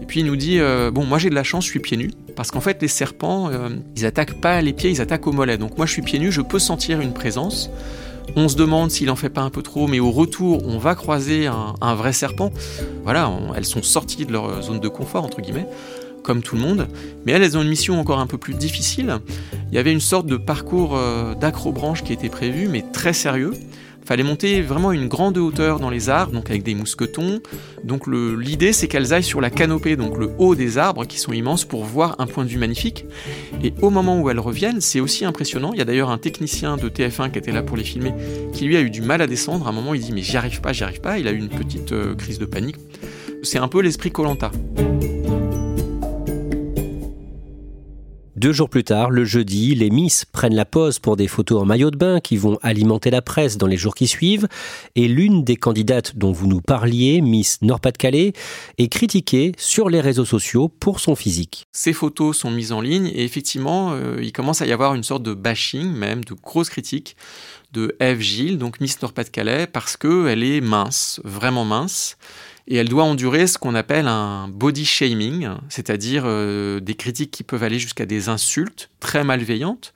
Et 0.00 0.04
puis 0.04 0.20
il 0.20 0.26
nous 0.26 0.36
dit 0.36 0.58
euh, 0.58 0.90
bon 0.90 1.04
moi 1.04 1.18
j'ai 1.18 1.30
de 1.30 1.34
la 1.34 1.44
chance, 1.44 1.64
je 1.64 1.70
suis 1.70 1.78
pieds 1.78 1.96
nus 1.96 2.10
parce 2.34 2.50
qu'en 2.50 2.60
fait 2.60 2.82
les 2.82 2.88
serpents 2.88 3.50
ils 3.94 4.04
attaquent 4.04 4.40
pas 4.40 4.60
les 4.60 4.72
pieds, 4.72 4.90
ils 4.90 5.00
attaquent 5.00 5.28
au 5.28 5.32
mollet. 5.32 5.58
Donc 5.58 5.76
moi 5.76 5.86
je 5.86 5.92
suis 5.92 6.02
pieds 6.02 6.18
nus, 6.18 6.32
je 6.32 6.40
peux 6.40 6.58
sentir 6.58 7.00
une 7.00 7.12
présence. 7.12 7.70
On 8.34 8.48
se 8.48 8.56
demande 8.56 8.90
s'il 8.90 9.10
en 9.10 9.16
fait 9.16 9.28
pas 9.28 9.42
un 9.42 9.50
peu 9.50 9.62
trop, 9.62 9.86
mais 9.86 10.00
au 10.00 10.10
retour 10.10 10.66
on 10.66 10.78
va 10.78 10.94
croiser 10.94 11.46
un, 11.46 11.94
vrai 11.94 12.12
serpent. 12.12 12.52
Voilà, 13.04 13.30
elles 13.56 13.64
sont 13.64 13.82
sorties 13.82 14.26
de 14.26 14.32
leur 14.32 14.62
zone 14.62 14.80
de 14.80 14.88
confort 14.88 15.24
entre 15.24 15.40
guillemets 15.40 15.66
comme 16.22 16.40
tout 16.40 16.54
le 16.54 16.62
monde, 16.62 16.86
mais 17.26 17.32
elles, 17.32 17.42
elles 17.42 17.58
ont 17.58 17.62
une 17.62 17.68
mission 17.68 17.98
encore 17.98 18.20
un 18.20 18.28
peu 18.28 18.38
plus 18.38 18.54
difficile. 18.54 19.18
Il 19.70 19.74
y 19.74 19.78
avait 19.78 19.90
une 19.90 19.98
sorte 19.98 20.26
de 20.26 20.36
parcours 20.36 20.96
d'acrobranche 21.40 22.04
qui 22.04 22.12
était 22.12 22.28
prévu, 22.28 22.68
mais 22.68 22.84
très 22.92 23.12
sérieux 23.12 23.54
fallait 24.04 24.22
monter 24.22 24.62
vraiment 24.62 24.92
une 24.92 25.08
grande 25.08 25.38
hauteur 25.38 25.80
dans 25.80 25.90
les 25.90 26.08
arbres, 26.08 26.32
donc 26.32 26.50
avec 26.50 26.62
des 26.62 26.74
mousquetons. 26.74 27.40
Donc 27.84 28.06
l'idée 28.06 28.72
c'est 28.72 28.88
qu'elles 28.88 29.12
aillent 29.12 29.22
sur 29.22 29.40
la 29.40 29.50
canopée, 29.50 29.96
donc 29.96 30.18
le 30.18 30.30
haut 30.38 30.54
des 30.54 30.78
arbres 30.78 31.04
qui 31.04 31.18
sont 31.18 31.32
immenses 31.32 31.64
pour 31.64 31.84
voir 31.84 32.16
un 32.18 32.26
point 32.26 32.44
de 32.44 32.50
vue 32.50 32.58
magnifique. 32.58 33.06
Et 33.62 33.72
au 33.80 33.90
moment 33.90 34.20
où 34.20 34.30
elles 34.30 34.40
reviennent, 34.40 34.80
c'est 34.80 35.00
aussi 35.00 35.24
impressionnant. 35.24 35.72
Il 35.72 35.78
y 35.78 35.82
a 35.82 35.84
d'ailleurs 35.84 36.10
un 36.10 36.18
technicien 36.18 36.76
de 36.76 36.88
TF1 36.88 37.30
qui 37.30 37.38
était 37.38 37.52
là 37.52 37.62
pour 37.62 37.76
les 37.76 37.84
filmer, 37.84 38.14
qui 38.52 38.64
lui 38.64 38.76
a 38.76 38.80
eu 38.80 38.90
du 38.90 39.02
mal 39.02 39.22
à 39.22 39.26
descendre. 39.26 39.66
À 39.66 39.70
un 39.70 39.72
moment 39.72 39.94
il 39.94 40.00
dit 40.00 40.12
mais 40.12 40.22
j'y 40.22 40.36
arrive 40.36 40.60
pas, 40.60 40.72
j'y 40.72 40.84
arrive 40.84 41.00
pas. 41.00 41.18
Il 41.18 41.28
a 41.28 41.32
eu 41.32 41.38
une 41.38 41.48
petite 41.48 41.92
euh, 41.92 42.14
crise 42.14 42.38
de 42.38 42.46
panique. 42.46 42.76
C'est 43.42 43.58
un 43.58 43.68
peu 43.68 43.80
l'esprit 43.80 44.10
Colanta. 44.10 44.50
Deux 48.42 48.52
jours 48.52 48.68
plus 48.68 48.82
tard, 48.82 49.10
le 49.10 49.24
jeudi, 49.24 49.76
les 49.76 49.88
Miss 49.88 50.24
prennent 50.24 50.56
la 50.56 50.64
pause 50.64 50.98
pour 50.98 51.14
des 51.14 51.28
photos 51.28 51.62
en 51.62 51.64
maillot 51.64 51.92
de 51.92 51.96
bain 51.96 52.18
qui 52.18 52.36
vont 52.36 52.58
alimenter 52.60 53.08
la 53.08 53.22
presse 53.22 53.56
dans 53.56 53.68
les 53.68 53.76
jours 53.76 53.94
qui 53.94 54.08
suivent. 54.08 54.48
Et 54.96 55.06
l'une 55.06 55.44
des 55.44 55.54
candidates 55.54 56.16
dont 56.16 56.32
vous 56.32 56.48
nous 56.48 56.60
parliez, 56.60 57.20
Miss 57.20 57.62
Nord-Pas-de-Calais, 57.62 58.32
est 58.78 58.88
critiquée 58.88 59.52
sur 59.58 59.88
les 59.88 60.00
réseaux 60.00 60.24
sociaux 60.24 60.66
pour 60.66 60.98
son 60.98 61.14
physique. 61.14 61.66
Ces 61.70 61.92
photos 61.92 62.36
sont 62.36 62.50
mises 62.50 62.72
en 62.72 62.80
ligne 62.80 63.06
et 63.14 63.22
effectivement, 63.22 63.92
euh, 63.92 64.16
il 64.20 64.32
commence 64.32 64.60
à 64.60 64.66
y 64.66 64.72
avoir 64.72 64.96
une 64.96 65.04
sorte 65.04 65.22
de 65.22 65.34
bashing, 65.34 65.92
même 65.92 66.24
de 66.24 66.34
grosses 66.34 66.70
critiques 66.70 67.16
de 67.72 67.94
Eve 68.00 68.20
Gilles, 68.20 68.58
donc 68.58 68.80
Miss 68.80 69.00
Nord-Pas-de-Calais, 69.00 69.68
parce 69.68 69.96
qu'elle 69.96 70.42
est 70.42 70.60
mince, 70.60 71.20
vraiment 71.22 71.64
mince 71.64 72.16
et 72.66 72.76
elle 72.76 72.88
doit 72.88 73.04
endurer 73.04 73.46
ce 73.46 73.58
qu'on 73.58 73.74
appelle 73.74 74.08
un 74.08 74.48
body 74.48 74.84
shaming, 74.84 75.48
c'est-à-dire 75.68 76.22
euh, 76.26 76.80
des 76.80 76.94
critiques 76.94 77.30
qui 77.30 77.42
peuvent 77.42 77.62
aller 77.62 77.78
jusqu'à 77.78 78.06
des 78.06 78.28
insultes 78.28 78.90
très 79.00 79.24
malveillantes 79.24 79.92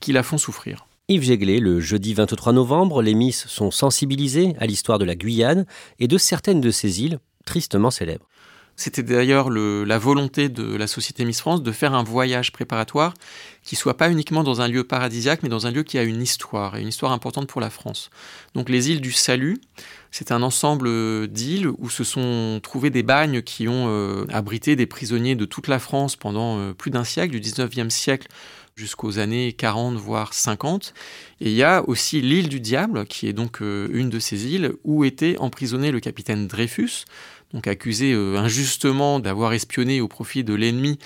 qui 0.00 0.12
la 0.12 0.22
font 0.22 0.38
souffrir. 0.38 0.86
Yves 1.08 1.24
Jéglé, 1.24 1.58
le 1.58 1.80
jeudi 1.80 2.14
23 2.14 2.52
novembre, 2.52 3.02
les 3.02 3.14
Miss 3.14 3.46
sont 3.48 3.70
sensibilisées 3.70 4.54
à 4.60 4.66
l'histoire 4.66 4.98
de 4.98 5.04
la 5.04 5.16
Guyane 5.16 5.66
et 5.98 6.06
de 6.06 6.18
certaines 6.18 6.60
de 6.60 6.70
ces 6.70 7.02
îles 7.02 7.18
tristement 7.44 7.90
célèbres. 7.90 8.28
C'était 8.76 9.02
d'ailleurs 9.02 9.50
la 9.50 9.98
volonté 9.98 10.48
de 10.48 10.76
la 10.76 10.86
Société 10.86 11.24
Miss 11.24 11.40
France 11.40 11.62
de 11.62 11.72
faire 11.72 11.92
un 11.92 12.02
voyage 12.02 12.50
préparatoire 12.50 13.14
qui 13.62 13.76
soit 13.76 13.96
pas 13.96 14.10
uniquement 14.10 14.42
dans 14.42 14.62
un 14.62 14.68
lieu 14.68 14.84
paradisiaque, 14.84 15.42
mais 15.42 15.50
dans 15.50 15.66
un 15.66 15.70
lieu 15.70 15.82
qui 15.82 15.98
a 15.98 16.02
une 16.02 16.22
histoire, 16.22 16.76
et 16.76 16.80
une 16.80 16.88
histoire 16.88 17.12
importante 17.12 17.46
pour 17.46 17.60
la 17.60 17.68
France. 17.68 18.10
Donc 18.54 18.70
les 18.70 18.90
îles 18.90 19.02
du 19.02 19.12
Salut, 19.12 19.60
c'est 20.10 20.32
un 20.32 20.42
ensemble 20.42 21.28
d'îles 21.28 21.68
où 21.78 21.90
se 21.90 22.04
sont 22.04 22.60
trouvés 22.62 22.90
des 22.90 23.02
bagnes 23.02 23.42
qui 23.42 23.68
ont 23.68 23.86
euh, 23.88 24.24
abrité 24.30 24.76
des 24.76 24.86
prisonniers 24.86 25.34
de 25.34 25.44
toute 25.44 25.68
la 25.68 25.78
France 25.78 26.16
pendant 26.16 26.58
euh, 26.58 26.72
plus 26.72 26.90
d'un 26.90 27.04
siècle, 27.04 27.38
du 27.38 27.40
19e 27.40 27.90
siècle 27.90 28.28
jusqu'aux 28.76 29.18
années 29.18 29.52
40 29.52 29.96
voire 29.96 30.32
50. 30.32 30.94
Et 31.40 31.50
il 31.50 31.56
y 31.56 31.62
a 31.62 31.86
aussi 31.86 32.20
l'île 32.20 32.48
du 32.48 32.60
Diable, 32.60 33.06
qui 33.06 33.28
est 33.28 33.32
donc 33.32 33.60
euh, 33.60 33.88
une 33.92 34.10
de 34.10 34.18
ces 34.18 34.46
îles 34.46 34.72
où 34.84 35.04
était 35.04 35.36
emprisonné 35.38 35.92
le 35.92 36.00
capitaine 36.00 36.46
Dreyfus, 36.46 37.04
donc 37.52 37.66
accusé 37.66 38.12
euh, 38.12 38.36
injustement 38.36 39.20
d'avoir 39.20 39.52
espionné 39.52 40.00
au 40.00 40.08
profit 40.08 40.44
de 40.44 40.54
l'ennemi 40.54 40.98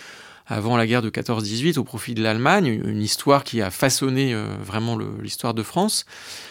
avant 0.47 0.77
la 0.77 0.87
guerre 0.87 1.01
de 1.01 1.09
14-18 1.09 1.79
au 1.79 1.85
profit 1.85 2.15
de 2.15 2.23
l'Allemagne, 2.23 2.83
une 2.85 3.01
histoire 3.01 3.45
qui 3.45 3.63
a 3.63 3.71
façonné 3.71 4.35
euh, 4.35 4.47
vraiment 4.63 4.99
l'histoire 4.99 5.55
de 5.55 5.63
France. 5.63 6.05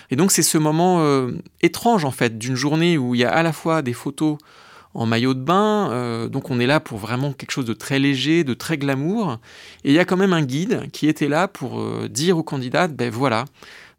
Et 0.10 0.16
donc 0.16 0.32
c'est 0.32 0.42
ce 0.42 0.58
moment 0.58 1.02
euh, 1.02 1.32
étrange 1.62 2.04
en 2.04 2.12
fait 2.12 2.40
d'une 2.40 2.56
journée 2.56 2.98
où 2.98 3.14
il 3.14 3.22
y 3.22 3.24
a 3.24 3.32
à 3.32 3.44
la 3.44 3.54
fois 3.54 3.84
des 3.84 3.94
photos 3.94 4.38
en 4.96 5.06
maillot 5.08 5.34
de 5.34 5.42
bain, 5.42 6.30
donc 6.30 6.52
on 6.52 6.60
est 6.60 6.68
là 6.68 6.80
pour 6.80 7.00
vraiment 7.00 7.34
quelque 7.34 7.50
chose 7.50 7.66
de 7.66 7.74
très 7.74 7.98
léger, 7.98 8.44
de 8.44 8.54
très 8.54 8.78
glamour, 8.78 9.40
et 9.84 9.90
il 9.90 9.94
y 9.96 9.98
a 9.98 10.06
quand 10.06 10.18
même 10.18 10.34
un 10.34 10.44
guide 10.44 10.92
qui 10.92 11.08
était 11.08 11.28
là 11.28 11.48
pour 11.48 11.84
dire 12.10 12.38
aux 12.38 12.44
candidats, 12.44 12.88
ben 12.88 13.10
voilà, 13.10 13.46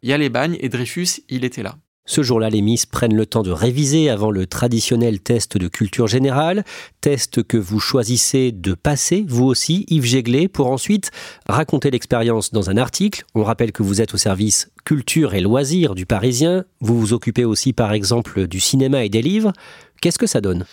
il 0.03 0.09
y 0.09 0.13
a 0.13 0.17
les 0.17 0.29
bagnes 0.29 0.55
et 0.61 0.69
Dreyfus, 0.69 1.19
il 1.27 1.43
était 1.43 1.63
là. 1.63 1.75
Ce 2.07 2.21
jour-là, 2.21 2.51
les 2.51 2.61
Miss 2.61 2.85
prennent 2.85 3.15
le 3.15 3.25
temps 3.25 3.41
de 3.41 3.49
réviser 3.49 4.11
avant 4.11 4.29
le 4.29 4.45
traditionnel 4.45 5.19
test 5.19 5.57
de 5.57 5.67
culture 5.67 6.05
générale, 6.07 6.63
test 7.01 7.41
que 7.41 7.57
vous 7.57 7.79
choisissez 7.79 8.51
de 8.51 8.75
passer, 8.75 9.25
vous 9.27 9.45
aussi, 9.45 9.85
Yves 9.89 10.05
Jéglet, 10.05 10.47
pour 10.47 10.67
ensuite 10.67 11.09
raconter 11.47 11.89
l'expérience 11.89 12.51
dans 12.51 12.69
un 12.69 12.77
article. 12.77 13.25
On 13.33 13.43
rappelle 13.43 13.71
que 13.71 13.81
vous 13.81 14.01
êtes 14.01 14.13
au 14.13 14.17
service 14.17 14.69
culture 14.85 15.33
et 15.33 15.41
loisirs 15.41 15.95
du 15.95 16.05
Parisien, 16.05 16.65
vous 16.79 16.99
vous 16.99 17.13
occupez 17.13 17.43
aussi 17.43 17.73
par 17.73 17.91
exemple 17.91 18.45
du 18.45 18.59
cinéma 18.59 19.03
et 19.03 19.09
des 19.09 19.23
livres. 19.23 19.51
Qu'est-ce 19.99 20.19
que 20.19 20.27
ça 20.27 20.41
donne? 20.41 20.65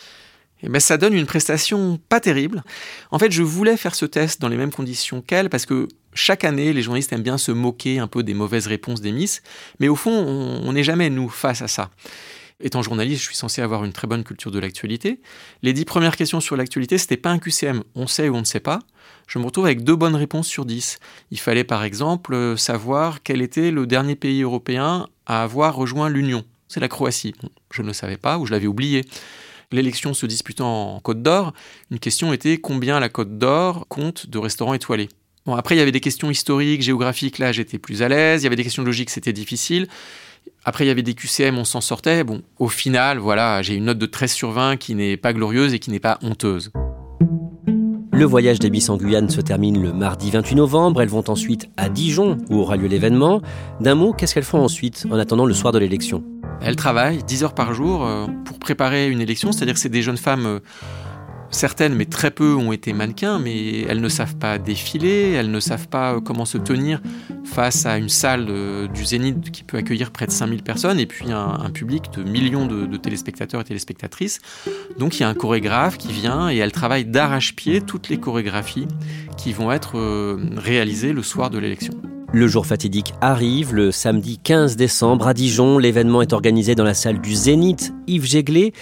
Ça 0.78 0.96
donne 0.96 1.14
une 1.14 1.26
prestation 1.26 1.98
pas 2.08 2.20
terrible. 2.20 2.62
En 3.10 3.18
fait, 3.18 3.32
je 3.32 3.42
voulais 3.42 3.76
faire 3.76 3.94
ce 3.94 4.06
test 4.06 4.40
dans 4.40 4.48
les 4.48 4.56
mêmes 4.56 4.72
conditions 4.72 5.20
qu'elle 5.20 5.48
parce 5.50 5.66
que 5.66 5.88
chaque 6.14 6.44
année, 6.44 6.72
les 6.72 6.82
journalistes 6.82 7.12
aiment 7.12 7.22
bien 7.22 7.38
se 7.38 7.52
moquer 7.52 7.98
un 7.98 8.06
peu 8.06 8.22
des 8.22 8.34
mauvaises 8.34 8.66
réponses 8.66 9.00
des 9.00 9.12
Miss, 9.12 9.42
mais 9.80 9.88
au 9.88 9.96
fond, 9.96 10.12
on 10.12 10.72
n'est 10.72 10.84
jamais, 10.84 11.10
nous, 11.10 11.28
face 11.28 11.62
à 11.62 11.68
ça. 11.68 11.90
Étant 12.60 12.82
journaliste, 12.82 13.22
je 13.22 13.26
suis 13.26 13.36
censé 13.36 13.60
avoir 13.60 13.84
une 13.84 13.92
très 13.92 14.06
bonne 14.06 14.22
culture 14.22 14.52
de 14.52 14.58
l'actualité. 14.60 15.20
Les 15.62 15.72
dix 15.72 15.84
premières 15.84 16.16
questions 16.16 16.40
sur 16.40 16.56
l'actualité, 16.56 16.96
c'était 16.96 17.16
pas 17.16 17.30
un 17.30 17.38
QCM, 17.38 17.82
on 17.96 18.06
sait 18.06 18.28
ou 18.28 18.36
on 18.36 18.40
ne 18.40 18.44
sait 18.44 18.60
pas. 18.60 18.78
Je 19.26 19.38
me 19.38 19.44
retrouve 19.44 19.64
avec 19.64 19.82
deux 19.82 19.96
bonnes 19.96 20.14
réponses 20.14 20.46
sur 20.46 20.64
dix. 20.64 20.98
Il 21.32 21.40
fallait 21.40 21.64
par 21.64 21.82
exemple 21.82 22.54
savoir 22.56 23.22
quel 23.24 23.42
était 23.42 23.72
le 23.72 23.86
dernier 23.86 24.14
pays 24.14 24.42
européen 24.42 25.08
à 25.26 25.42
avoir 25.42 25.74
rejoint 25.74 26.08
l'Union. 26.08 26.44
C'est 26.68 26.80
la 26.80 26.88
Croatie. 26.88 27.34
je 27.72 27.82
ne 27.82 27.88
le 27.88 27.92
savais 27.92 28.16
pas 28.16 28.38
ou 28.38 28.46
je 28.46 28.52
l'avais 28.52 28.66
oublié 28.66 29.04
l'élection 29.74 30.14
se 30.14 30.26
disputant 30.26 30.96
en 30.96 31.00
Côte 31.00 31.22
d'Or, 31.22 31.52
une 31.90 31.98
question 31.98 32.32
était 32.32 32.58
combien 32.58 33.00
la 33.00 33.08
Côte 33.08 33.38
d'Or 33.38 33.86
compte 33.88 34.28
de 34.28 34.38
restaurants 34.38 34.74
étoilés. 34.74 35.08
Bon, 35.44 35.54
après, 35.54 35.74
il 35.74 35.78
y 35.78 35.82
avait 35.82 35.92
des 35.92 36.00
questions 36.00 36.30
historiques, 36.30 36.82
géographiques, 36.82 37.38
là 37.38 37.50
j'étais 37.50 37.78
plus 37.78 38.02
à 38.02 38.08
l'aise, 38.08 38.42
il 38.42 38.44
y 38.44 38.46
avait 38.46 38.56
des 38.56 38.62
questions 38.62 38.84
logiques, 38.84 39.10
c'était 39.10 39.32
difficile. 39.32 39.88
Après, 40.64 40.84
il 40.84 40.88
y 40.88 40.90
avait 40.90 41.02
des 41.02 41.14
QCM, 41.14 41.58
on 41.58 41.64
s'en 41.64 41.80
sortait. 41.80 42.22
Bon, 42.22 42.42
au 42.58 42.68
final, 42.68 43.18
voilà, 43.18 43.62
j'ai 43.62 43.74
une 43.74 43.86
note 43.86 43.98
de 43.98 44.06
13 44.06 44.32
sur 44.32 44.50
20 44.52 44.76
qui 44.76 44.94
n'est 44.94 45.16
pas 45.16 45.32
glorieuse 45.32 45.74
et 45.74 45.80
qui 45.80 45.90
n'est 45.90 46.00
pas 46.00 46.18
honteuse. 46.22 46.70
Le 48.12 48.24
voyage 48.24 48.60
des 48.60 48.70
Miss 48.70 48.88
en 48.88 48.96
Guyane 48.96 49.30
se 49.30 49.40
termine 49.40 49.82
le 49.82 49.92
mardi 49.92 50.30
28 50.30 50.54
novembre. 50.54 51.02
Elles 51.02 51.08
vont 51.08 51.24
ensuite 51.28 51.68
à 51.76 51.88
Dijon, 51.88 52.38
où 52.50 52.58
aura 52.58 52.76
lieu 52.76 52.86
l'événement. 52.86 53.42
D'un 53.80 53.96
mot, 53.96 54.12
qu'est-ce 54.12 54.34
qu'elles 54.34 54.44
font 54.44 54.62
ensuite, 54.62 55.06
en 55.10 55.18
attendant 55.18 55.46
le 55.46 55.54
soir 55.54 55.72
de 55.72 55.80
l'élection? 55.80 56.22
Elles 56.60 56.76
travaillent 56.76 57.22
10 57.22 57.44
heures 57.44 57.54
par 57.54 57.74
jour 57.74 58.04
euh, 58.04 58.26
pour 58.44 58.58
préparer 58.58 59.08
une 59.08 59.20
élection, 59.20 59.52
c'est-à-dire 59.52 59.74
que 59.74 59.80
c'est 59.80 59.88
des 59.88 60.02
jeunes 60.02 60.16
femmes 60.16 60.46
euh, 60.46 60.58
Certaines, 61.54 61.94
mais 61.94 62.06
très 62.06 62.30
peu, 62.30 62.54
ont 62.54 62.72
été 62.72 62.94
mannequins, 62.94 63.38
mais 63.38 63.82
elles 63.82 64.00
ne 64.00 64.08
savent 64.08 64.36
pas 64.36 64.56
défiler, 64.56 65.32
elles 65.32 65.50
ne 65.50 65.60
savent 65.60 65.86
pas 65.86 66.14
euh, 66.14 66.20
comment 66.20 66.46
se 66.46 66.56
tenir 66.56 67.02
face 67.44 67.84
à 67.84 67.98
une 67.98 68.08
salle 68.08 68.46
du 68.88 69.04
Zénith 69.04 69.50
qui 69.50 69.62
peut 69.62 69.76
accueillir 69.76 70.12
près 70.12 70.26
de 70.26 70.30
5000 70.30 70.62
personnes 70.62 70.98
et 70.98 71.04
puis 71.04 71.30
un, 71.30 71.68
public 71.68 72.10
de 72.14 72.22
millions 72.22 72.64
de, 72.64 72.96
téléspectateurs 72.96 73.60
et 73.60 73.64
téléspectatrices. 73.64 74.40
Donc 74.98 75.18
il 75.18 75.20
y 75.20 75.24
a 75.24 75.28
un 75.28 75.34
chorégraphe 75.34 75.98
qui 75.98 76.10
vient 76.10 76.48
et 76.48 76.56
elle 76.56 76.72
travaille 76.72 77.04
d'arrache-pied 77.04 77.82
toutes 77.82 78.08
les 78.08 78.18
chorégraphies 78.18 78.88
qui 79.36 79.52
vont 79.52 79.70
être 79.70 79.98
réalisées 80.56 81.12
le 81.12 81.22
soir 81.22 81.50
de 81.50 81.58
l'élection. 81.58 81.92
Le 82.34 82.48
jour 82.48 82.64
fatidique 82.64 83.12
arrive, 83.20 83.74
le 83.74 83.92
samedi 83.92 84.38
15 84.38 84.76
décembre 84.76 85.28
à 85.28 85.34
Dijon. 85.34 85.76
L'événement 85.76 86.22
est 86.22 86.32
organisé 86.32 86.74
dans 86.74 86.82
la 86.82 86.94
salle 86.94 87.20
du 87.20 87.34
Zénith. 87.34 87.92
Yves 88.06 88.24
Jéglet, 88.24 88.72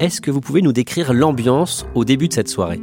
est-ce 0.00 0.22
que 0.22 0.30
vous 0.30 0.40
pouvez 0.40 0.62
nous 0.62 0.72
décrire 0.72 1.12
l'ambiance 1.12 1.84
au 1.94 2.06
début 2.06 2.28
de 2.28 2.32
cette 2.32 2.48
soirée? 2.48 2.80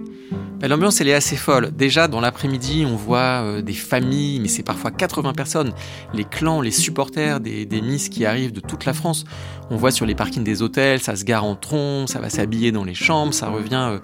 L'ambiance, 0.67 1.01
elle 1.01 1.07
est 1.07 1.13
assez 1.13 1.35
folle. 1.35 1.71
Déjà, 1.71 2.07
dans 2.07 2.21
l'après-midi, 2.21 2.85
on 2.87 2.95
voit 2.95 3.17
euh, 3.17 3.61
des 3.61 3.73
familles, 3.73 4.39
mais 4.39 4.47
c'est 4.47 4.63
parfois 4.63 4.91
80 4.91 5.33
personnes, 5.33 5.73
les 6.13 6.23
clans, 6.23 6.61
les 6.61 6.71
supporters 6.71 7.39
des, 7.39 7.65
des 7.65 7.81
Miss 7.81 8.09
qui 8.09 8.25
arrivent 8.25 8.53
de 8.53 8.59
toute 8.59 8.85
la 8.85 8.93
France. 8.93 9.25
On 9.71 9.75
voit 9.75 9.91
sur 9.91 10.05
les 10.05 10.15
parkings 10.15 10.43
des 10.43 10.61
hôtels, 10.61 10.99
ça 10.99 11.15
se 11.15 11.23
gare 11.23 11.45
en 11.45 11.55
tronc, 11.55 12.05
ça 12.07 12.19
va 12.19 12.29
s'habiller 12.29 12.71
dans 12.71 12.83
les 12.83 12.93
chambres, 12.93 13.33
ça 13.33 13.49
revient 13.49 13.89
euh, 13.91 13.99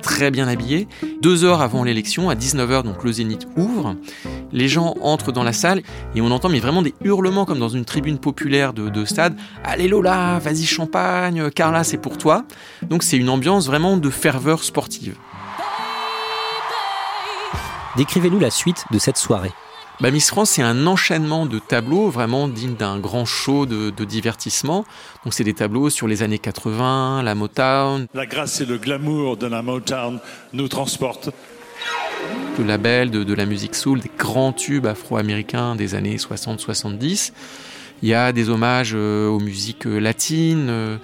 très 0.00 0.30
bien 0.30 0.48
habillé. 0.48 0.88
Deux 1.20 1.44
heures 1.44 1.60
avant 1.60 1.84
l'élection, 1.84 2.30
à 2.30 2.34
19h, 2.34 2.84
donc 2.84 3.04
le 3.04 3.12
Zénith 3.12 3.46
ouvre 3.56 3.94
les 4.52 4.68
gens 4.68 4.94
entrent 5.00 5.32
dans 5.32 5.42
la 5.42 5.52
salle 5.52 5.82
et 6.14 6.20
on 6.20 6.30
entend 6.30 6.48
mais 6.48 6.60
vraiment 6.60 6.82
des 6.82 6.94
hurlements 7.04 7.44
comme 7.44 7.58
dans 7.58 7.68
une 7.68 7.84
tribune 7.84 8.18
populaire 8.18 8.72
de, 8.72 9.04
stade. 9.04 9.36
Allez 9.64 9.88
Lola, 9.88 10.38
vas-y 10.38 10.64
champagne, 10.64 11.50
Carla 11.50 11.84
c'est 11.84 11.98
pour 11.98 12.18
toi. 12.18 12.44
Donc 12.82 13.02
c'est 13.02 13.16
une 13.16 13.28
ambiance 13.28 13.66
vraiment 13.66 13.96
de 13.96 14.10
ferveur 14.10 14.64
sportive. 14.64 15.16
Décrivez-nous 17.98 18.38
la 18.38 18.50
suite 18.50 18.84
de 18.90 18.98
cette 18.98 19.18
soirée. 19.18 19.52
Bah, 20.00 20.12
Miss 20.12 20.28
France, 20.28 20.50
c'est 20.50 20.62
un 20.62 20.86
enchaînement 20.86 21.44
de 21.44 21.58
tableaux 21.58 22.08
vraiment 22.08 22.46
digne 22.46 22.76
d'un 22.76 23.00
grand 23.00 23.24
show 23.24 23.66
de, 23.66 23.90
de 23.90 24.04
divertissement. 24.04 24.84
Donc, 25.24 25.34
c'est 25.34 25.42
des 25.42 25.52
tableaux 25.52 25.90
sur 25.90 26.06
les 26.06 26.22
années 26.22 26.38
80, 26.38 27.24
la 27.24 27.34
Motown. 27.34 28.06
La 28.14 28.24
grâce 28.24 28.60
et 28.60 28.66
le 28.66 28.78
glamour 28.78 29.36
de 29.36 29.48
la 29.48 29.62
Motown 29.62 30.20
nous 30.52 30.68
transportent 30.68 31.30
le 32.58 32.64
label 32.64 33.10
de, 33.10 33.34
la 33.34 33.46
musique 33.46 33.74
soul, 33.74 34.00
des 34.00 34.10
grands 34.16 34.52
tubes 34.52 34.86
afro-américains 34.86 35.76
des 35.76 35.94
années 35.94 36.16
60-70. 36.16 37.32
Il 38.02 38.08
y 38.08 38.14
a 38.14 38.32
des 38.32 38.48
hommages 38.48 38.92
euh, 38.94 39.28
aux 39.28 39.40
musiques 39.40 39.86
euh, 39.86 39.98
latines. 39.98 40.68
Euh. 40.68 40.96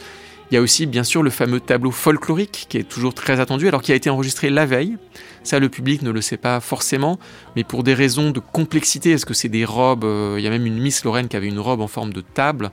Il 0.51 0.55
y 0.55 0.57
a 0.59 0.61
aussi 0.61 0.87
bien 0.87 1.05
sûr 1.05 1.23
le 1.23 1.31
fameux 1.31 1.61
tableau 1.61 1.91
folklorique 1.91 2.67
qui 2.69 2.79
est 2.79 2.89
toujours 2.89 3.15
très 3.15 3.41
attendu 3.41 3.67
alors 3.69 3.83
qui 3.83 3.93
a 3.93 3.95
été 3.95 4.11
enregistré 4.11 4.51
la 4.51 4.67
veille. 4.67 4.97
Ça 5.43 5.59
le 5.59 5.69
public 5.69 6.03
ne 6.03 6.11
le 6.11 6.21
sait 6.21 6.37
pas 6.37 6.61
forcément, 6.61 7.19
mais 7.57 7.65
pour 7.65 7.83
des 7.83 7.95
raisons 7.95 8.31
de 8.31 8.41
complexité, 8.41 9.11
est-ce 9.11 9.27
que 9.27 9.35
c'est 9.35 9.49
des 9.49 9.65
robes 9.65 10.07
Il 10.37 10.43
y 10.43 10.47
a 10.47 10.51
même 10.51 10.67
une 10.67 10.79
Miss 10.79 11.05
Lorraine 11.05 11.29
qui 11.29 11.37
avait 11.37 11.49
une 11.49 11.59
robe 11.59 11.81
en 11.81 11.89
forme 11.89 12.13
de 12.13 12.21
table. 12.21 12.71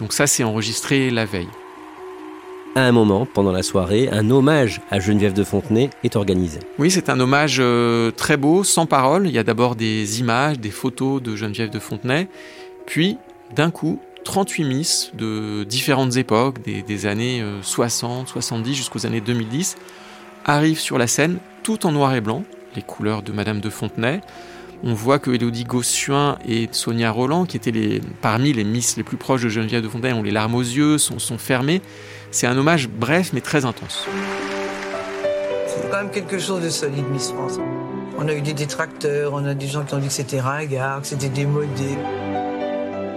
Donc 0.00 0.12
ça 0.12 0.26
c'est 0.26 0.44
enregistré 0.44 1.10
la 1.10 1.24
veille. 1.24 1.48
À 2.74 2.84
un 2.84 2.92
moment, 2.92 3.26
pendant 3.26 3.52
la 3.52 3.62
soirée, 3.62 4.08
un 4.10 4.30
hommage 4.30 4.80
à 4.90 4.98
Geneviève 4.98 5.34
de 5.34 5.44
Fontenay 5.44 5.90
est 6.04 6.16
organisé. 6.16 6.58
Oui, 6.78 6.90
c'est 6.90 7.10
un 7.10 7.20
hommage 7.20 7.58
euh, 7.60 8.10
très 8.12 8.38
beau, 8.38 8.64
sans 8.64 8.86
parole. 8.86 9.26
Il 9.28 9.34
y 9.34 9.38
a 9.38 9.42
d'abord 9.42 9.76
des 9.76 10.20
images, 10.20 10.58
des 10.58 10.70
photos 10.70 11.20
de 11.20 11.36
Geneviève 11.36 11.68
de 11.68 11.78
Fontenay, 11.78 12.28
puis 12.86 13.18
d'un 13.54 13.70
coup, 13.70 14.00
38 14.24 14.64
Miss 14.64 15.10
de 15.14 15.64
différentes 15.64 16.16
époques, 16.16 16.62
des, 16.62 17.06
années 17.06 17.44
60, 17.62 18.28
euh, 18.28 18.32
70 18.32 18.74
jusqu'aux 18.74 19.06
années 19.06 19.20
2010, 19.20 19.76
arrivent 20.44 20.80
sur 20.80 20.98
la 20.98 21.06
scène, 21.06 21.38
tout 21.62 21.86
en 21.86 21.92
noir 21.92 22.14
et 22.14 22.20
blanc, 22.20 22.44
les 22.76 22.82
couleurs 22.82 23.22
de 23.22 23.32
Madame 23.32 23.60
de 23.60 23.70
Fontenay. 23.70 24.20
On 24.84 24.94
voit 24.94 25.20
que 25.20 25.30
Elodie 25.30 25.64
Gossuin 25.64 26.38
et 26.46 26.68
Sonia 26.72 27.10
Roland, 27.12 27.44
qui 27.44 27.56
étaient 27.56 28.00
parmi 28.20 28.52
les 28.52 28.64
Miss 28.64 28.96
les 28.96 29.04
plus 29.04 29.16
proches 29.16 29.42
de 29.42 29.48
Geneviève 29.48 29.82
de 29.82 29.88
Fontenay, 29.88 30.12
ont 30.12 30.22
les 30.22 30.32
larmes 30.32 30.56
aux 30.56 30.60
yeux, 30.60 30.98
sont, 30.98 31.20
sont 31.20 31.38
fermées. 31.38 31.80
C'est 32.32 32.46
un 32.46 32.56
hommage 32.58 32.88
bref 32.88 33.30
mais 33.32 33.40
très 33.40 33.64
intense. 33.64 34.06
C'est 35.68 35.90
quand 35.90 35.98
même 35.98 36.10
quelque 36.10 36.38
chose 36.38 36.62
de 36.62 36.68
solide, 36.70 37.04
Miss 37.12 37.30
France. 37.30 37.58
On 38.18 38.28
a 38.28 38.34
eu 38.34 38.40
des 38.40 38.54
détracteurs, 38.54 39.32
on 39.34 39.44
a 39.44 39.54
des 39.54 39.68
gens 39.68 39.84
qui 39.84 39.94
ont 39.94 39.98
dit 39.98 40.08
que 40.08 40.12
c'était 40.12 40.40
ringard, 40.40 41.00
que 41.00 41.06
c'était 41.06 41.28
démodé. 41.28 41.96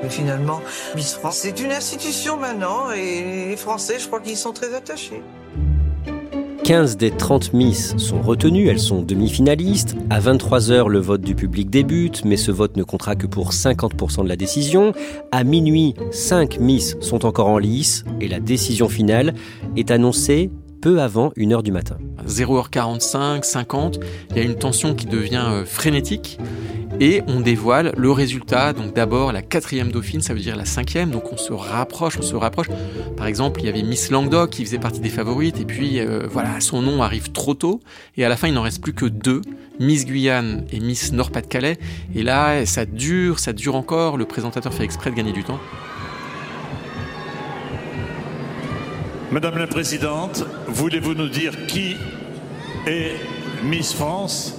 Mais 0.03 0.09
finalement, 0.09 0.61
Miss 0.95 1.13
France, 1.13 1.37
c'est 1.37 1.59
une 1.59 1.71
institution 1.71 2.37
maintenant 2.37 2.91
et 2.91 3.47
les 3.49 3.57
Français, 3.57 3.95
je 3.99 4.07
crois 4.07 4.19
qu'ils 4.19 4.37
sont 4.37 4.53
très 4.53 4.73
attachés. 4.73 5.21
15 6.65 6.97
des 6.97 7.11
30 7.11 7.53
Miss 7.53 7.95
sont 7.97 8.23
retenues, 8.23 8.69
elles 8.69 8.79
sont 8.79 9.03
demi-finalistes. 9.03 9.95
À 10.09 10.19
23h, 10.19 10.87
le 10.87 10.97
vote 10.97 11.21
du 11.21 11.35
public 11.35 11.69
débute, 11.69 12.25
mais 12.25 12.37
ce 12.37 12.49
vote 12.49 12.75
ne 12.75 12.81
comptera 12.81 13.15
que 13.15 13.27
pour 13.27 13.51
50% 13.51 14.23
de 14.23 14.27
la 14.27 14.35
décision. 14.35 14.91
À 15.31 15.43
minuit, 15.43 15.93
5 16.09 16.59
Miss 16.59 16.97
sont 17.01 17.23
encore 17.27 17.49
en 17.49 17.59
lice 17.59 18.03
et 18.19 18.27
la 18.27 18.39
décision 18.39 18.89
finale 18.89 19.35
est 19.77 19.91
annoncée 19.91 20.49
peu 20.81 21.01
avant 21.01 21.29
1h 21.37 21.61
du 21.61 21.71
matin. 21.71 21.97
0h45, 22.27 23.43
50, 23.43 23.99
il 24.31 24.37
y 24.37 24.39
a 24.39 24.43
une 24.43 24.55
tension 24.55 24.95
qui 24.95 25.05
devient 25.05 25.45
euh, 25.47 25.65
frénétique 25.65 26.39
et 26.99 27.21
on 27.27 27.39
dévoile 27.39 27.93
le 27.97 28.11
résultat. 28.11 28.73
Donc 28.73 28.93
d'abord 28.93 29.31
la 29.31 29.41
quatrième 29.41 29.91
dauphine, 29.91 30.21
ça 30.21 30.33
veut 30.33 30.39
dire 30.39 30.55
la 30.55 30.65
cinquième. 30.65 31.11
Donc 31.11 31.31
on 31.31 31.37
se 31.37 31.53
rapproche, 31.53 32.17
on 32.17 32.21
se 32.21 32.35
rapproche. 32.35 32.67
Par 33.17 33.27
exemple, 33.27 33.61
il 33.61 33.65
y 33.65 33.69
avait 33.69 33.83
Miss 33.83 34.11
Languedoc 34.11 34.51
qui 34.51 34.65
faisait 34.65 34.79
partie 34.79 34.99
des 34.99 35.09
favorites 35.09 35.59
et 35.59 35.65
puis 35.65 35.99
euh, 35.99 36.27
voilà, 36.29 36.59
son 36.59 36.81
nom 36.81 37.01
arrive 37.01 37.31
trop 37.31 37.53
tôt 37.53 37.81
et 38.17 38.25
à 38.25 38.29
la 38.29 38.37
fin 38.37 38.47
il 38.47 38.53
n'en 38.53 38.63
reste 38.63 38.81
plus 38.81 38.93
que 38.93 39.05
deux, 39.05 39.41
Miss 39.79 40.05
Guyane 40.05 40.65
et 40.71 40.79
Miss 40.79 41.11
Nord-Pas-de-Calais. 41.11 41.77
Et 42.15 42.23
là, 42.23 42.65
ça 42.65 42.85
dure, 42.85 43.39
ça 43.39 43.53
dure 43.53 43.75
encore. 43.75 44.17
Le 44.17 44.25
présentateur 44.25 44.73
fait 44.73 44.83
exprès 44.83 45.11
de 45.11 45.15
gagner 45.15 45.33
du 45.33 45.43
temps. 45.43 45.59
Madame 49.31 49.57
la 49.57 49.67
Présidente, 49.67 50.45
voulez-vous 50.67 51.13
nous 51.13 51.27
dire 51.27 51.65
qui 51.65 51.97
est 52.85 53.15
Miss 53.63 53.93
France 53.93 54.55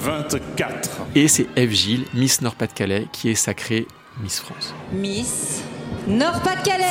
2024. 0.00 0.90
Et 1.14 1.28
c'est 1.28 1.46
Eve 1.56 1.72
Gilles, 1.72 2.04
Miss 2.14 2.40
Nord-Pas-de-Calais, 2.40 3.06
qui 3.12 3.30
est 3.30 3.34
sacrée 3.34 3.86
Miss 4.22 4.40
France. 4.40 4.74
Miss 4.92 5.62
Nord-Pas-de-Calais 6.06 6.84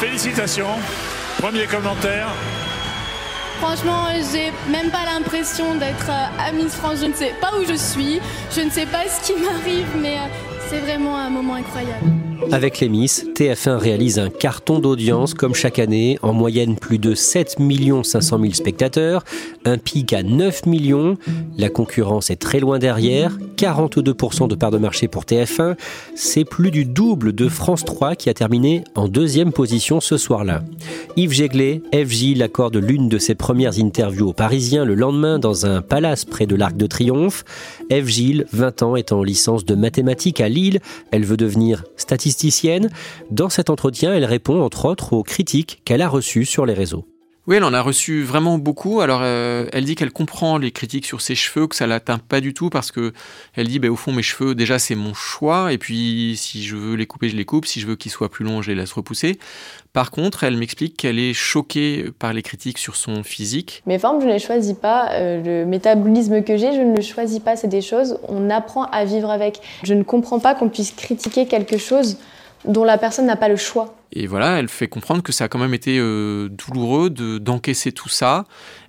Félicitations. 0.00 0.76
Premier 1.38 1.66
commentaire. 1.66 2.28
Franchement, 3.60 4.06
j'ai 4.32 4.52
même 4.70 4.90
pas 4.90 5.04
l'impression 5.04 5.76
d'être 5.76 6.10
euh, 6.10 6.48
à 6.48 6.52
Miss 6.52 6.74
France. 6.74 6.98
Je 7.00 7.06
ne 7.06 7.12
sais 7.12 7.32
pas 7.40 7.52
où 7.56 7.64
je 7.64 7.74
suis, 7.74 8.20
je 8.54 8.60
ne 8.60 8.70
sais 8.70 8.86
pas 8.86 9.08
ce 9.08 9.24
qui 9.24 9.40
m'arrive, 9.40 9.86
mais 10.00 10.18
euh, 10.18 10.22
c'est 10.68 10.80
vraiment 10.80 11.16
un 11.16 11.30
moment 11.30 11.54
incroyable. 11.54 12.31
Avec 12.50 12.80
les 12.80 12.88
Miss, 12.88 13.24
TF1 13.34 13.76
réalise 13.76 14.18
un 14.18 14.28
carton 14.28 14.78
d'audience 14.78 15.34
comme 15.34 15.54
chaque 15.54 15.78
année, 15.78 16.18
en 16.22 16.32
moyenne 16.32 16.76
plus 16.76 16.98
de 16.98 17.14
7 17.14 17.58
500 18.02 18.38
000 18.40 18.52
spectateurs, 18.52 19.24
un 19.64 19.78
pic 19.78 20.12
à 20.12 20.22
9 20.22 20.66
millions. 20.66 21.16
La 21.56 21.68
concurrence 21.68 22.30
est 22.30 22.36
très 22.36 22.60
loin 22.60 22.78
derrière, 22.78 23.38
42% 23.56 24.48
de 24.48 24.54
part 24.54 24.70
de 24.70 24.78
marché 24.78 25.08
pour 25.08 25.24
TF1, 25.24 25.76
c'est 26.14 26.44
plus 26.44 26.70
du 26.70 26.84
double 26.84 27.32
de 27.32 27.48
France 27.48 27.84
3 27.84 28.16
qui 28.16 28.28
a 28.28 28.34
terminé 28.34 28.84
en 28.94 29.08
deuxième 29.08 29.52
position 29.52 30.00
ce 30.00 30.16
soir-là. 30.16 30.62
Yves 31.16 31.32
Jéglé, 31.32 31.82
FJ 31.94 32.36
l'accorde 32.36 32.76
l'une 32.76 33.08
de 33.08 33.18
ses 33.18 33.34
premières 33.34 33.78
interviews 33.78 34.30
aux 34.30 34.32
Parisiens 34.32 34.84
le 34.84 34.94
lendemain 34.94 35.38
dans 35.38 35.66
un 35.66 35.80
palace 35.80 36.24
près 36.24 36.46
de 36.46 36.56
l'Arc 36.56 36.76
de 36.76 36.86
Triomphe. 36.86 37.44
Eve 37.90 38.08
Gilles, 38.08 38.46
20 38.52 38.82
ans, 38.82 38.96
est 38.96 39.12
en 39.12 39.22
licence 39.22 39.64
de 39.64 39.74
mathématiques 39.74 40.40
à 40.40 40.48
Lille. 40.48 40.80
Elle 41.10 41.24
veut 41.24 41.36
devenir 41.36 41.84
statisticienne 41.96 42.31
dans 43.30 43.48
cet 43.48 43.70
entretien, 43.70 44.14
elle 44.14 44.24
répond 44.24 44.62
entre 44.62 44.86
autres 44.86 45.12
aux 45.12 45.22
critiques 45.22 45.80
qu'elle 45.84 46.02
a 46.02 46.08
reçues 46.08 46.44
sur 46.44 46.66
les 46.66 46.74
réseaux. 46.74 47.06
Oui, 47.48 47.56
elle 47.56 47.64
en 47.64 47.74
a 47.74 47.80
reçu 47.80 48.22
vraiment 48.22 48.56
beaucoup. 48.56 49.00
Alors, 49.00 49.18
euh, 49.24 49.66
elle 49.72 49.84
dit 49.84 49.96
qu'elle 49.96 50.12
comprend 50.12 50.58
les 50.58 50.70
critiques 50.70 51.06
sur 51.06 51.20
ses 51.20 51.34
cheveux, 51.34 51.66
que 51.66 51.74
ça 51.74 51.88
l'atteint 51.88 52.18
pas 52.18 52.40
du 52.40 52.54
tout 52.54 52.70
parce 52.70 52.92
que 52.92 53.12
elle 53.56 53.66
dit, 53.66 53.80
bah, 53.80 53.88
au 53.88 53.96
fond, 53.96 54.12
mes 54.12 54.22
cheveux, 54.22 54.54
déjà, 54.54 54.78
c'est 54.78 54.94
mon 54.94 55.12
choix. 55.12 55.72
Et 55.72 55.78
puis, 55.78 56.36
si 56.36 56.62
je 56.62 56.76
veux 56.76 56.94
les 56.94 57.06
couper, 57.06 57.28
je 57.28 57.36
les 57.36 57.44
coupe. 57.44 57.66
Si 57.66 57.80
je 57.80 57.88
veux 57.88 57.96
qu'ils 57.96 58.12
soient 58.12 58.30
plus 58.30 58.44
longs, 58.44 58.62
je 58.62 58.70
les 58.70 58.76
laisse 58.76 58.92
repousser. 58.92 59.40
Par 59.92 60.12
contre, 60.12 60.44
elle 60.44 60.56
m'explique 60.56 60.96
qu'elle 60.96 61.18
est 61.18 61.34
choquée 61.34 62.12
par 62.16 62.32
les 62.32 62.42
critiques 62.42 62.78
sur 62.78 62.94
son 62.94 63.24
physique. 63.24 63.82
Mes 63.86 63.98
formes, 63.98 64.20
je 64.20 64.26
ne 64.26 64.32
les 64.32 64.38
choisis 64.38 64.74
pas. 64.74 65.10
Euh, 65.10 65.64
le 65.64 65.66
métabolisme 65.66 66.44
que 66.44 66.56
j'ai, 66.56 66.72
je 66.72 66.80
ne 66.80 66.94
le 66.94 67.02
choisis 67.02 67.40
pas. 67.40 67.56
C'est 67.56 67.66
des 67.66 67.82
choses, 67.82 68.18
on 68.28 68.50
apprend 68.50 68.84
à 68.84 69.04
vivre 69.04 69.30
avec. 69.30 69.60
Je 69.82 69.94
ne 69.94 70.04
comprends 70.04 70.38
pas 70.38 70.54
qu'on 70.54 70.68
puisse 70.68 70.92
critiquer 70.92 71.46
quelque 71.46 71.76
chose 71.76 72.18
dont 72.66 72.84
la 72.84 72.98
personne 72.98 73.26
n'a 73.26 73.36
pas 73.36 73.48
le 73.48 73.56
choix. 73.56 73.96
Et 74.14 74.26
voilà, 74.26 74.58
elle 74.58 74.68
fait 74.68 74.88
comprendre 74.88 75.22
que 75.22 75.32
ça 75.32 75.44
a 75.44 75.48
quand 75.48 75.58
même 75.58 75.72
été 75.72 75.98
euh, 75.98 76.48
douloureux 76.50 77.08
de, 77.08 77.38
d'encaisser 77.38 77.92
tout 77.92 78.10
ça. 78.10 78.44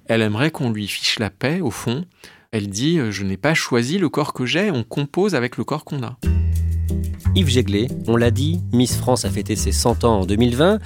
Elle 0.08 0.22
aimerait 0.22 0.52
qu'on 0.52 0.70
lui 0.70 0.88
fiche 0.88 1.18
la 1.18 1.30
paix, 1.30 1.62
au 1.62 1.72
fond. 1.72 2.04
Elle 2.52 2.68
dit 2.68 3.00
euh, 3.00 3.10
Je 3.12 3.24
n'ai 3.24 3.38
pas 3.38 3.54
choisi 3.54 3.98
le 3.98 4.10
corps 4.10 4.34
que 4.34 4.46
j'ai, 4.46 4.70
on 4.70 4.84
compose 4.84 5.34
avec 5.34 5.58
le 5.58 5.64
corps 5.64 5.86
qu'on 5.86 6.04
a. 6.04 6.18
Yves 7.36 7.50
Jéglé, 7.50 7.88
on 8.08 8.16
l'a 8.16 8.30
dit, 8.30 8.60
Miss 8.74 8.96
France 8.96 9.26
a 9.26 9.30
fêté 9.30 9.56
ses 9.56 9.72
100 9.72 10.04
ans 10.04 10.20
en 10.20 10.26
2020. 10.26 10.80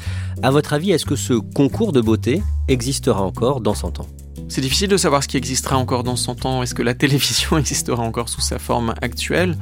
À 0.44 0.51
votre 0.51 0.72
avis, 0.74 0.91
est-ce 0.91 1.06
que 1.06 1.17
ce 1.17 1.34
concours 1.34 1.91
de 1.91 2.00
beauté 2.00 2.41
existera 2.70 3.22
encore 3.22 3.60
dans 3.60 3.74
100 3.74 4.00
ans? 4.00 4.08
C'est 4.48 4.62
difficile 4.62 4.88
de 4.88 4.96
savoir 4.96 5.24
ce 5.24 5.27
qui 5.27 5.36
existera 5.36 5.77
encore 5.77 6.03
dans 6.03 6.15
100 6.15 6.46
ans. 6.46 6.63
Est-ce 6.63 6.74
que 6.74 6.84
la 6.84 6.94
télévision 6.96 7.58
existera 7.58 8.01
encore 8.03 8.29
sous 8.29 8.39
sa 8.39 8.60
forme 8.60 8.94
actuelle? 9.01 9.58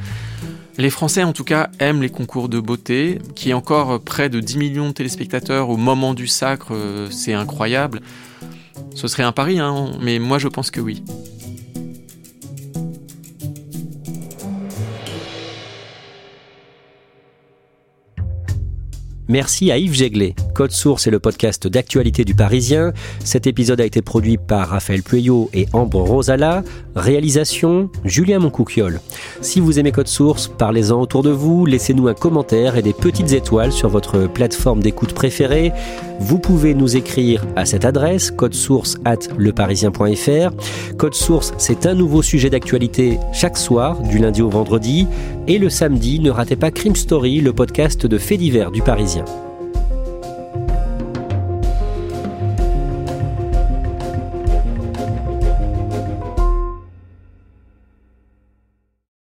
Les 0.78 0.90
Français, 0.90 1.24
en 1.24 1.34
tout 1.34 1.44
cas, 1.44 1.70
aiment 1.80 2.02
les 2.02 2.10
concours 2.10 2.50
de 2.50 2.60
beauté, 2.60 3.20
qui 3.36 3.52
est 3.52 3.54
encore 3.54 4.02
près 4.02 4.30
de 4.30 4.40
10 4.40 4.58
millions 4.58 4.88
de 4.90 4.94
téléspectateurs 4.94 5.70
au 5.70 5.78
moment 5.78 6.14
du 6.14 6.28
sacre, 6.28 6.74
euh, 6.74 7.10
c'est 7.10 7.34
incroyable. 7.34 8.02
Ce 8.94 9.08
serait 9.08 9.24
un 9.24 9.32
pari, 9.32 9.60
hein, 9.60 9.92
mais 10.02 10.20
moi 10.20 10.38
je 10.38 10.48
pense 10.48 10.72
que 10.72 10.82
oui. 10.82 11.04
Merci 19.36 19.70
à 19.70 19.78
Yves 19.78 19.96
Jéglé. 19.96 20.34
Code 20.54 20.72
Source 20.72 21.08
est 21.08 21.12
le 21.12 21.20
podcast 21.20 21.68
d'actualité 21.68 22.24
du 22.24 22.34
Parisien. 22.36 22.94
Cet 23.20 23.48
épisode 23.48 23.82
a 23.82 23.86
été 23.86 24.02
produit 24.02 24.38
par 24.38 24.70
Raphaël 24.70 25.04
Pueyo 25.04 25.50
et 25.54 25.68
Ambre 25.74 26.00
Rosala. 26.04 26.64
Réalisation 26.96 27.90
Julien 28.06 28.40
Moncouquiole. 28.40 29.02
Si 29.42 29.60
vous 29.60 29.78
aimez 29.78 29.92
Code 29.92 30.08
Source, 30.08 30.48
parlez-en 30.48 31.02
autour 31.02 31.22
de 31.22 31.32
vous, 31.32 31.66
laissez-nous 31.66 32.08
un 32.08 32.14
commentaire 32.14 32.78
et 32.78 32.82
des 32.82 32.94
petites 32.94 33.34
étoiles 33.34 33.74
sur 33.74 33.90
votre 33.90 34.26
plateforme 34.28 34.82
d'écoute 34.82 35.12
préférée. 35.12 35.74
Vous 36.20 36.40
pouvez 36.40 36.74
nous 36.74 36.96
écrire 36.96 37.46
à 37.56 37.66
cette 37.66 37.86
adresse 37.86 38.32
codesource 38.32 38.96
at 39.06 39.20
leparisien.fr. 39.38 40.96
Code 40.98 41.14
Source, 41.14 41.54
c'est 41.58 41.86
un 41.86 41.94
nouveau 41.94 42.22
sujet 42.22 42.50
d'actualité 42.50 43.20
chaque 43.34 43.58
soir, 43.58 44.02
du 44.02 44.18
lundi 44.18 44.42
au 44.42 44.50
vendredi. 44.50 45.08
Et 45.48 45.60
le 45.60 45.70
samedi, 45.70 46.20
ne 46.20 46.32
ratez 46.32 46.56
pas 46.56 46.72
Crime 46.72 46.96
Story, 46.96 47.42
le 47.42 47.54
podcast 47.54 48.06
de 48.06 48.18
faits 48.18 48.40
divers 48.40 48.72
du 48.72 48.82
Parisien. 48.82 49.26